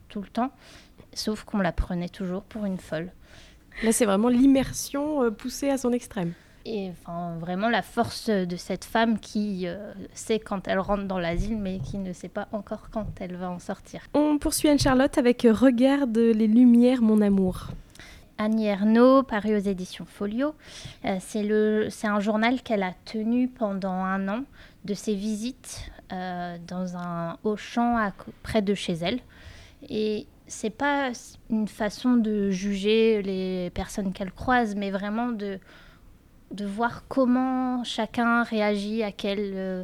tout 0.09 0.21
le 0.21 0.27
temps, 0.27 0.51
sauf 1.13 1.43
qu'on 1.43 1.59
la 1.59 1.71
prenait 1.71 2.09
toujours 2.09 2.43
pour 2.43 2.65
une 2.65 2.77
folle. 2.77 3.11
Là, 3.83 3.91
c'est 3.91 4.05
vraiment 4.05 4.29
l'immersion 4.29 5.31
poussée 5.31 5.69
à 5.69 5.77
son 5.77 5.91
extrême. 5.91 6.33
Et 6.65 6.91
enfin, 6.91 7.38
vraiment 7.39 7.69
la 7.69 7.82
force 7.82 8.30
de 8.30 8.56
cette 8.56 8.86
femme 8.86 9.19
qui 9.19 9.67
euh, 9.67 9.93
sait 10.13 10.39
quand 10.39 10.67
elle 10.67 10.80
rentre 10.80 11.06
dans 11.06 11.19
l'asile, 11.19 11.58
mais 11.58 11.80
qui 11.80 11.97
ne 11.97 12.13
sait 12.13 12.30
pas 12.30 12.47
encore 12.52 12.89
quand 12.91 13.08
elle 13.19 13.36
va 13.36 13.50
en 13.50 13.60
sortir. 13.60 14.02
On 14.13 14.38
poursuit 14.38 14.69
Anne-Charlotte 14.69 15.17
avec 15.17 15.47
Regarde 15.50 16.17
les 16.17 16.47
lumières, 16.47 17.02
mon 17.02 17.21
amour. 17.21 17.67
Annie 18.38 18.65
Ernaux, 18.65 19.24
paru 19.24 19.56
aux 19.56 19.60
éditions 19.60 20.06
Folio. 20.06 20.56
Euh, 21.06 21.17
c'est 21.19 22.08
un 22.08 22.19
journal 22.19 22.62
qu'elle 22.62 22.84
a 22.84 22.93
tenu 23.06 23.47
pendant 23.47 23.93
un 23.93 24.28
an 24.28 24.43
de 24.84 24.93
ses 24.93 25.13
visites 25.13 25.91
euh, 26.12 26.58
dans 26.67 26.97
un 26.97 27.38
haut 27.43 27.56
champ 27.56 28.12
près 28.41 28.62
de 28.62 28.74
chez 28.74 28.93
elle. 28.93 29.19
Et 29.89 30.26
c'est 30.47 30.71
pas 30.71 31.12
une 31.50 31.67
façon 31.67 32.13
de 32.13 32.50
juger 32.50 33.21
les 33.21 33.69
personnes 33.71 34.12
qu'elle 34.12 34.32
croise, 34.32 34.76
mais 34.76 34.91
vraiment 34.91 35.32
de 35.32 35.60
de 36.51 36.65
voir 36.65 37.03
comment 37.07 37.83
chacun 37.83 38.43
réagit 38.43 39.03
à 39.03 39.11
quels 39.11 39.51
euh, 39.55 39.83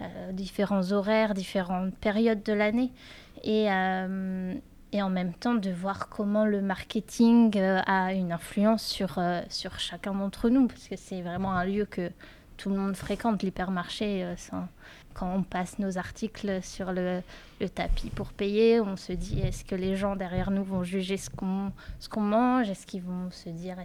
euh, 0.00 0.32
différents 0.32 0.92
horaires, 0.92 1.34
différentes 1.34 1.94
périodes 1.94 2.42
de 2.42 2.52
l'année. 2.52 2.90
Et, 3.44 3.70
euh, 3.70 4.54
et 4.92 5.02
en 5.02 5.10
même 5.10 5.32
temps 5.32 5.54
de 5.54 5.70
voir 5.70 6.08
comment 6.08 6.44
le 6.44 6.60
marketing 6.60 7.56
a 7.58 8.12
une 8.14 8.32
influence 8.32 8.82
sur, 8.82 9.20
sur 9.48 9.78
chacun 9.78 10.14
d'entre 10.14 10.48
nous, 10.48 10.66
parce 10.66 10.88
que 10.88 10.96
c'est 10.96 11.20
vraiment 11.20 11.52
un 11.52 11.66
lieu 11.66 11.84
que 11.84 12.10
tout 12.56 12.70
le 12.70 12.76
monde 12.76 12.96
fréquente, 12.96 13.42
l'hypermarché. 13.42 14.26
quand 15.12 15.32
on 15.32 15.42
passe 15.42 15.78
nos 15.78 15.98
articles 15.98 16.62
sur 16.62 16.92
le, 16.92 17.20
le, 17.60 17.68
tapis 17.68 18.08
pour 18.08 18.32
payer, 18.32 18.80
on 18.80 18.96
se 18.96 19.12
dit 19.12 19.40
est-ce 19.40 19.62
que 19.62 19.74
les 19.74 19.94
gens 19.94 20.16
derrière 20.16 20.50
nous 20.50 20.64
vont 20.64 20.82
juger 20.82 21.18
ce 21.18 21.28
qu'on 21.28 21.70
qu'on 22.10 22.22
mange? 22.22 22.70
Est-ce 22.70 22.86
qu'ils 22.86 23.02
vont 23.02 23.30
se 23.30 23.50
dire 23.50 23.76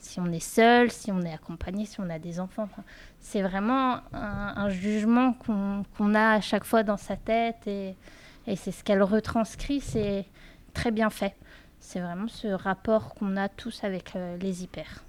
si 0.00 0.20
on 0.20 0.32
est 0.32 0.40
seul, 0.40 0.90
si 0.90 1.12
on 1.12 1.20
est 1.22 1.32
accompagné, 1.32 1.84
si 1.84 2.00
on 2.00 2.08
a 2.08 2.18
des 2.18 2.40
enfants. 2.40 2.68
c'est 3.20 3.42
vraiment 3.42 3.98
un, 4.12 4.68
jugement 4.70 5.34
qu'on 5.34 6.14
a 6.14 6.30
à 6.32 6.40
chaque 6.40 6.64
fois 6.64 6.82
dans 6.82 6.96
sa 6.96 7.16
tête 7.16 7.66
et, 7.66 7.96
c'est 8.56 8.72
ce 8.72 8.82
qu'elle 8.82 9.02
retranscrit, 9.02 9.80
c'est 9.80 10.24
très 10.72 10.90
bien 10.90 11.10
fait. 11.10 11.34
C'est 11.80 12.00
vraiment 12.00 12.28
ce 12.28 12.48
rapport 12.48 13.14
qu'on 13.14 13.36
a 13.36 13.50
tous 13.50 13.84
avec 13.84 14.16
euh, 14.16 14.38
les 14.38 14.62
hyper. 14.64 15.04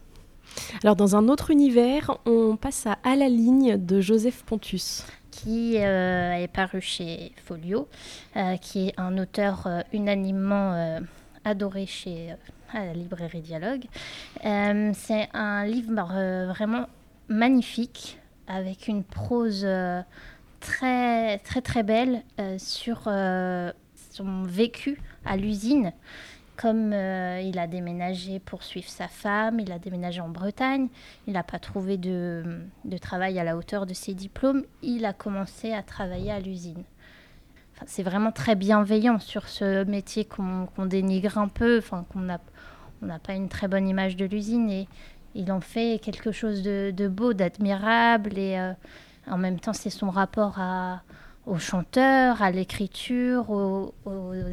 Alors 0.83 0.97
dans 0.97 1.15
un 1.15 1.29
autre 1.29 1.49
univers, 1.49 2.17
on 2.25 2.57
passe 2.57 2.85
à 2.85 2.97
À 3.03 3.15
la 3.15 3.29
ligne 3.29 3.77
de 3.77 4.01
Joseph 4.01 4.43
Pontus. 4.43 5.05
Qui 5.31 5.77
euh, 5.77 6.33
est 6.33 6.49
paru 6.49 6.81
chez 6.81 7.31
Folio, 7.45 7.87
euh, 8.35 8.57
qui 8.57 8.89
est 8.89 8.99
un 8.99 9.17
auteur 9.17 9.69
unanimement 9.93 10.99
adoré 11.45 11.85
chez 11.85 12.35
à 12.73 12.85
la 12.85 12.93
librairie 12.93 13.41
Dialogue. 13.41 13.85
Euh, 14.45 14.91
c'est 14.93 15.29
un 15.33 15.65
livre 15.65 16.11
euh, 16.11 16.47
vraiment 16.47 16.87
magnifique 17.27 18.19
avec 18.47 18.87
une 18.87 19.03
prose 19.03 19.63
euh, 19.65 20.01
très 20.59 21.37
très 21.39 21.61
très 21.61 21.83
belle 21.83 22.23
sur 22.57 23.03
son 23.03 24.43
vécu 24.43 24.99
à 25.25 25.37
l'usine. 25.37 25.93
Comme 26.57 26.91
il 26.91 27.57
a 27.57 27.67
déménagé 27.67 28.39
pour 28.39 28.63
suivre 28.63 28.89
sa 28.89 29.07
femme, 29.07 29.61
il 29.61 29.71
a 29.71 29.79
déménagé 29.79 30.19
en 30.19 30.27
Bretagne, 30.27 30.89
il 31.25 31.33
n'a 31.33 31.43
pas 31.43 31.59
trouvé 31.59 31.95
de 31.95 32.43
travail 32.99 33.39
à 33.39 33.45
la 33.45 33.55
hauteur 33.55 33.85
de 33.85 33.93
ses 33.93 34.13
diplômes, 34.13 34.65
il 34.81 35.05
a 35.05 35.13
commencé 35.13 35.71
à 35.71 35.81
travailler 35.81 36.31
à 36.31 36.41
l'usine 36.41 36.83
c'est 37.85 38.03
vraiment 38.03 38.31
très 38.31 38.55
bienveillant 38.55 39.19
sur 39.19 39.47
ce 39.47 39.83
métier 39.85 40.25
qu'on 40.25 40.85
dénigre 40.85 41.37
un 41.37 41.47
peu, 41.47 41.77
enfin 41.77 42.05
qu'on 42.11 42.19
n'a 42.19 42.39
pas 43.19 43.33
une 43.33 43.49
très 43.49 43.67
bonne 43.67 43.87
image 43.87 44.15
de 44.15 44.25
l'usine 44.25 44.69
et 44.69 44.87
il 45.35 45.51
en 45.51 45.61
fait 45.61 45.99
quelque 46.01 46.31
chose 46.31 46.61
de, 46.63 47.07
beau, 47.07 47.33
d'admirable 47.33 48.37
et 48.37 48.57
euh, 48.57 48.73
en 49.29 49.37
même 49.37 49.59
temps 49.59 49.73
c'est 49.73 49.89
son 49.89 50.09
rapport 50.09 50.59
à, 50.59 51.03
aux 51.45 51.59
chanteurs, 51.59 52.41
à 52.41 52.51
l'écriture, 52.51 53.49
aux, 53.49 53.93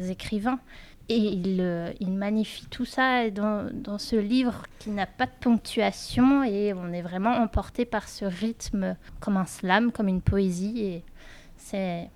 écrivains. 0.09 0.59
Et 1.09 1.15
il, 1.15 1.61
euh, 1.61 1.93
il, 2.01 2.11
magnifie 2.11 2.65
tout 2.65 2.83
ça 2.83 3.29
dans, 3.29 3.69
dans 3.73 3.97
ce 3.97 4.17
livre 4.17 4.63
qui 4.77 4.89
n'a 4.89 5.05
pas 5.05 5.25
de 5.25 5.31
ponctuation 5.39 6.43
et 6.43 6.73
on 6.73 6.91
est 6.91 7.01
vraiment 7.01 7.31
emporté 7.31 7.85
par 7.85 8.09
ce 8.09 8.25
rythme 8.25 8.97
comme 9.21 9.37
un 9.37 9.45
slam, 9.45 9.93
comme 9.93 10.09
une 10.09 10.21
poésie. 10.21 10.81
Et 10.81 11.03
c'est 11.55 12.09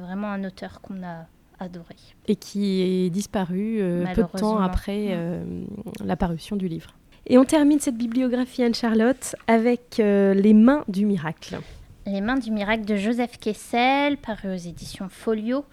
vraiment 0.00 0.28
un 0.28 0.44
auteur 0.44 0.80
qu'on 0.80 1.02
a 1.02 1.26
adoré. 1.58 1.96
Et 2.26 2.36
qui 2.36 2.82
est 2.82 3.10
disparu 3.10 3.78
euh, 3.80 4.04
peu 4.14 4.22
de 4.22 4.38
temps 4.38 4.58
après 4.58 5.08
euh, 5.10 5.64
l'apparition 6.04 6.56
du 6.56 6.68
livre. 6.68 6.94
Et 7.26 7.38
on 7.38 7.44
termine 7.44 7.80
cette 7.80 7.96
bibliographie 7.96 8.62
Anne-Charlotte 8.62 9.34
avec 9.46 9.98
euh, 9.98 10.34
Les 10.34 10.52
mains 10.52 10.84
du 10.88 11.06
miracle. 11.06 11.58
Les 12.06 12.20
mains 12.20 12.36
du 12.36 12.50
miracle 12.50 12.84
de 12.84 12.96
Joseph 12.96 13.38
Kessel, 13.38 14.18
paru 14.18 14.52
aux 14.52 14.56
éditions 14.56 15.08
Folio. 15.08 15.64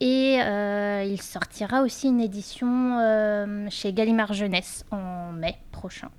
Et 0.00 0.36
il 0.36 1.22
sortira 1.22 1.82
aussi 1.82 2.08
une 2.08 2.20
édition 2.20 2.98
chez 3.70 3.92
Gallimard 3.92 4.34
Jeunesse 4.34 4.84
en 4.90 5.32
mai 5.32 5.56
prochain. 5.72 6.10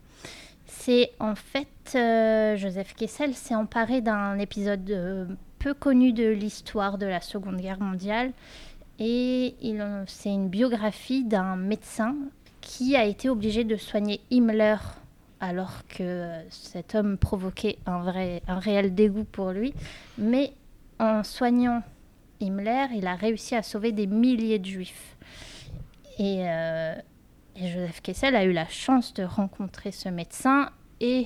C'est 0.65 1.11
en 1.19 1.35
fait, 1.35 2.57
Joseph 2.57 2.95
Kessel 2.95 3.33
s'est 3.33 3.53
emparé 3.53 4.01
d'un 4.01 4.39
épisode 4.39 5.37
peu 5.65 5.73
connu 5.73 6.13
de 6.13 6.27
l'histoire 6.27 6.99
de 6.99 7.07
la 7.07 7.21
Seconde 7.21 7.57
Guerre 7.59 7.81
mondiale 7.81 8.33
et 8.99 9.55
c'est 10.05 10.29
une 10.29 10.47
biographie 10.47 11.23
d'un 11.23 11.55
médecin 11.55 12.15
qui 12.61 12.95
a 12.95 13.03
été 13.03 13.29
obligé 13.29 13.63
de 13.63 13.75
soigner 13.75 14.21
Himmler 14.29 14.75
alors 15.39 15.81
que 15.87 16.29
cet 16.51 16.93
homme 16.93 17.17
provoquait 17.17 17.79
un, 17.87 17.97
vrai, 18.03 18.43
un 18.47 18.59
réel 18.59 18.93
dégoût 18.93 19.23
pour 19.23 19.49
lui. 19.49 19.73
Mais 20.19 20.53
en 20.99 21.23
soignant 21.23 21.81
Himmler, 22.39 22.85
il 22.93 23.07
a 23.07 23.15
réussi 23.15 23.55
à 23.55 23.63
sauver 23.63 23.91
des 23.91 24.05
milliers 24.05 24.59
de 24.59 24.65
juifs. 24.65 25.17
Et, 26.19 26.47
euh, 26.47 26.93
Joseph 27.55 28.01
Kessel 28.03 28.35
a 28.35 28.45
eu 28.45 28.53
la 28.53 28.67
chance 28.67 29.15
de 29.15 29.23
rencontrer 29.23 29.91
ce 29.91 30.09
médecin 30.09 30.69
et 31.01 31.25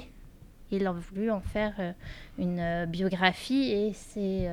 il 0.71 0.87
a 0.87 0.91
voulu 0.91 1.31
en 1.31 1.41
faire 1.41 1.73
euh, 1.79 1.91
une 2.37 2.59
euh, 2.59 2.85
biographie 2.85 3.71
et 3.71 3.93
c'est 3.93 4.49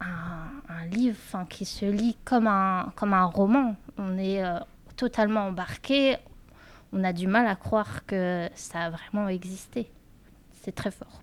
un, 0.00 0.86
livre 0.90 1.46
qui 1.48 1.64
se 1.64 1.84
lit 1.84 2.16
comme 2.24 2.46
un, 2.46 2.92
comme 2.96 3.14
un 3.14 3.24
roman. 3.24 3.76
On 3.98 4.18
est 4.18 4.44
euh, 4.44 4.58
totalement 4.96 5.46
embarqué. 5.46 6.16
On 6.92 7.04
a 7.04 7.12
du 7.12 7.26
mal 7.26 7.46
à 7.46 7.54
croire 7.54 8.04
que 8.04 8.48
ça 8.54 8.80
a 8.80 8.90
vraiment 8.90 9.28
existé. 9.28 9.90
C'est 10.62 10.74
très 10.74 10.90
fort. 10.90 11.22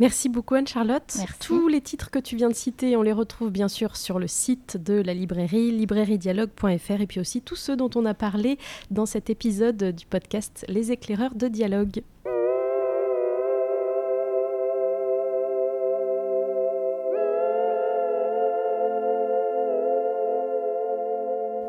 Merci 0.00 0.28
beaucoup 0.28 0.54
Anne-Charlotte. 0.54 1.16
Tous 1.40 1.66
les 1.66 1.80
titres 1.80 2.10
que 2.10 2.20
tu 2.20 2.36
viens 2.36 2.48
de 2.48 2.54
citer, 2.54 2.96
on 2.96 3.02
les 3.02 3.12
retrouve 3.12 3.50
bien 3.50 3.66
sûr 3.66 3.96
sur 3.96 4.20
le 4.20 4.28
site 4.28 4.76
de 4.76 4.94
la 4.94 5.12
librairie, 5.12 5.72
librairiedialogue.fr 5.72 7.00
et 7.00 7.06
puis 7.06 7.18
aussi 7.18 7.42
tous 7.42 7.56
ceux 7.56 7.76
dont 7.76 7.90
on 7.96 8.04
a 8.04 8.14
parlé 8.14 8.58
dans 8.92 9.06
cet 9.06 9.28
épisode 9.28 9.82
du 9.82 10.06
podcast 10.06 10.64
Les 10.68 10.92
éclaireurs 10.92 11.34
de 11.34 11.48
dialogue. 11.48 12.02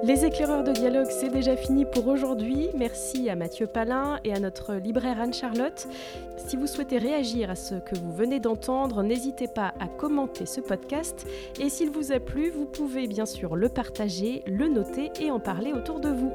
Les 0.09 0.25
éclaireurs 0.25 0.63
de 0.63 0.71
dialogue, 0.71 1.11
c'est 1.11 1.29
déjà 1.29 1.55
fini 1.55 1.85
pour 1.85 2.07
aujourd'hui. 2.07 2.69
Merci 2.75 3.29
à 3.29 3.35
Mathieu 3.35 3.67
Palin 3.67 4.19
et 4.23 4.33
à 4.33 4.39
notre 4.39 4.73
libraire 4.73 5.21
Anne-Charlotte. 5.21 5.87
Si 6.35 6.57
vous 6.57 6.65
souhaitez 6.65 6.97
réagir 6.97 7.51
à 7.51 7.55
ce 7.55 7.75
que 7.75 7.95
vous 7.95 8.11
venez 8.11 8.39
d'entendre, 8.39 9.03
n'hésitez 9.03 9.47
pas 9.47 9.71
à 9.79 9.85
commenter 9.85 10.47
ce 10.47 10.61
podcast. 10.61 11.27
Et 11.59 11.69
s'il 11.69 11.91
vous 11.91 12.11
a 12.11 12.19
plu, 12.19 12.49
vous 12.49 12.65
pouvez 12.65 13.05
bien 13.05 13.27
sûr 13.27 13.55
le 13.55 13.69
partager, 13.69 14.41
le 14.47 14.67
noter 14.67 15.11
et 15.21 15.29
en 15.29 15.39
parler 15.39 15.73
autour 15.73 15.99
de 15.99 16.09
vous. 16.09 16.33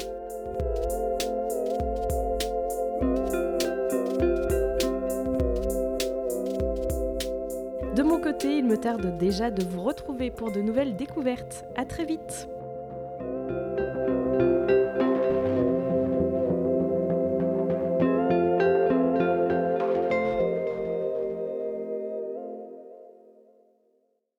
De 7.96 8.02
mon 8.04 8.20
côté, 8.20 8.58
il 8.58 8.66
me 8.66 8.76
tarde 8.76 9.18
déjà 9.18 9.50
de 9.50 9.64
vous 9.64 9.82
retrouver 9.82 10.30
pour 10.30 10.52
de 10.52 10.60
nouvelles 10.60 10.94
découvertes. 10.94 11.64
À 11.74 11.84
très 11.84 12.04
vite! 12.04 12.46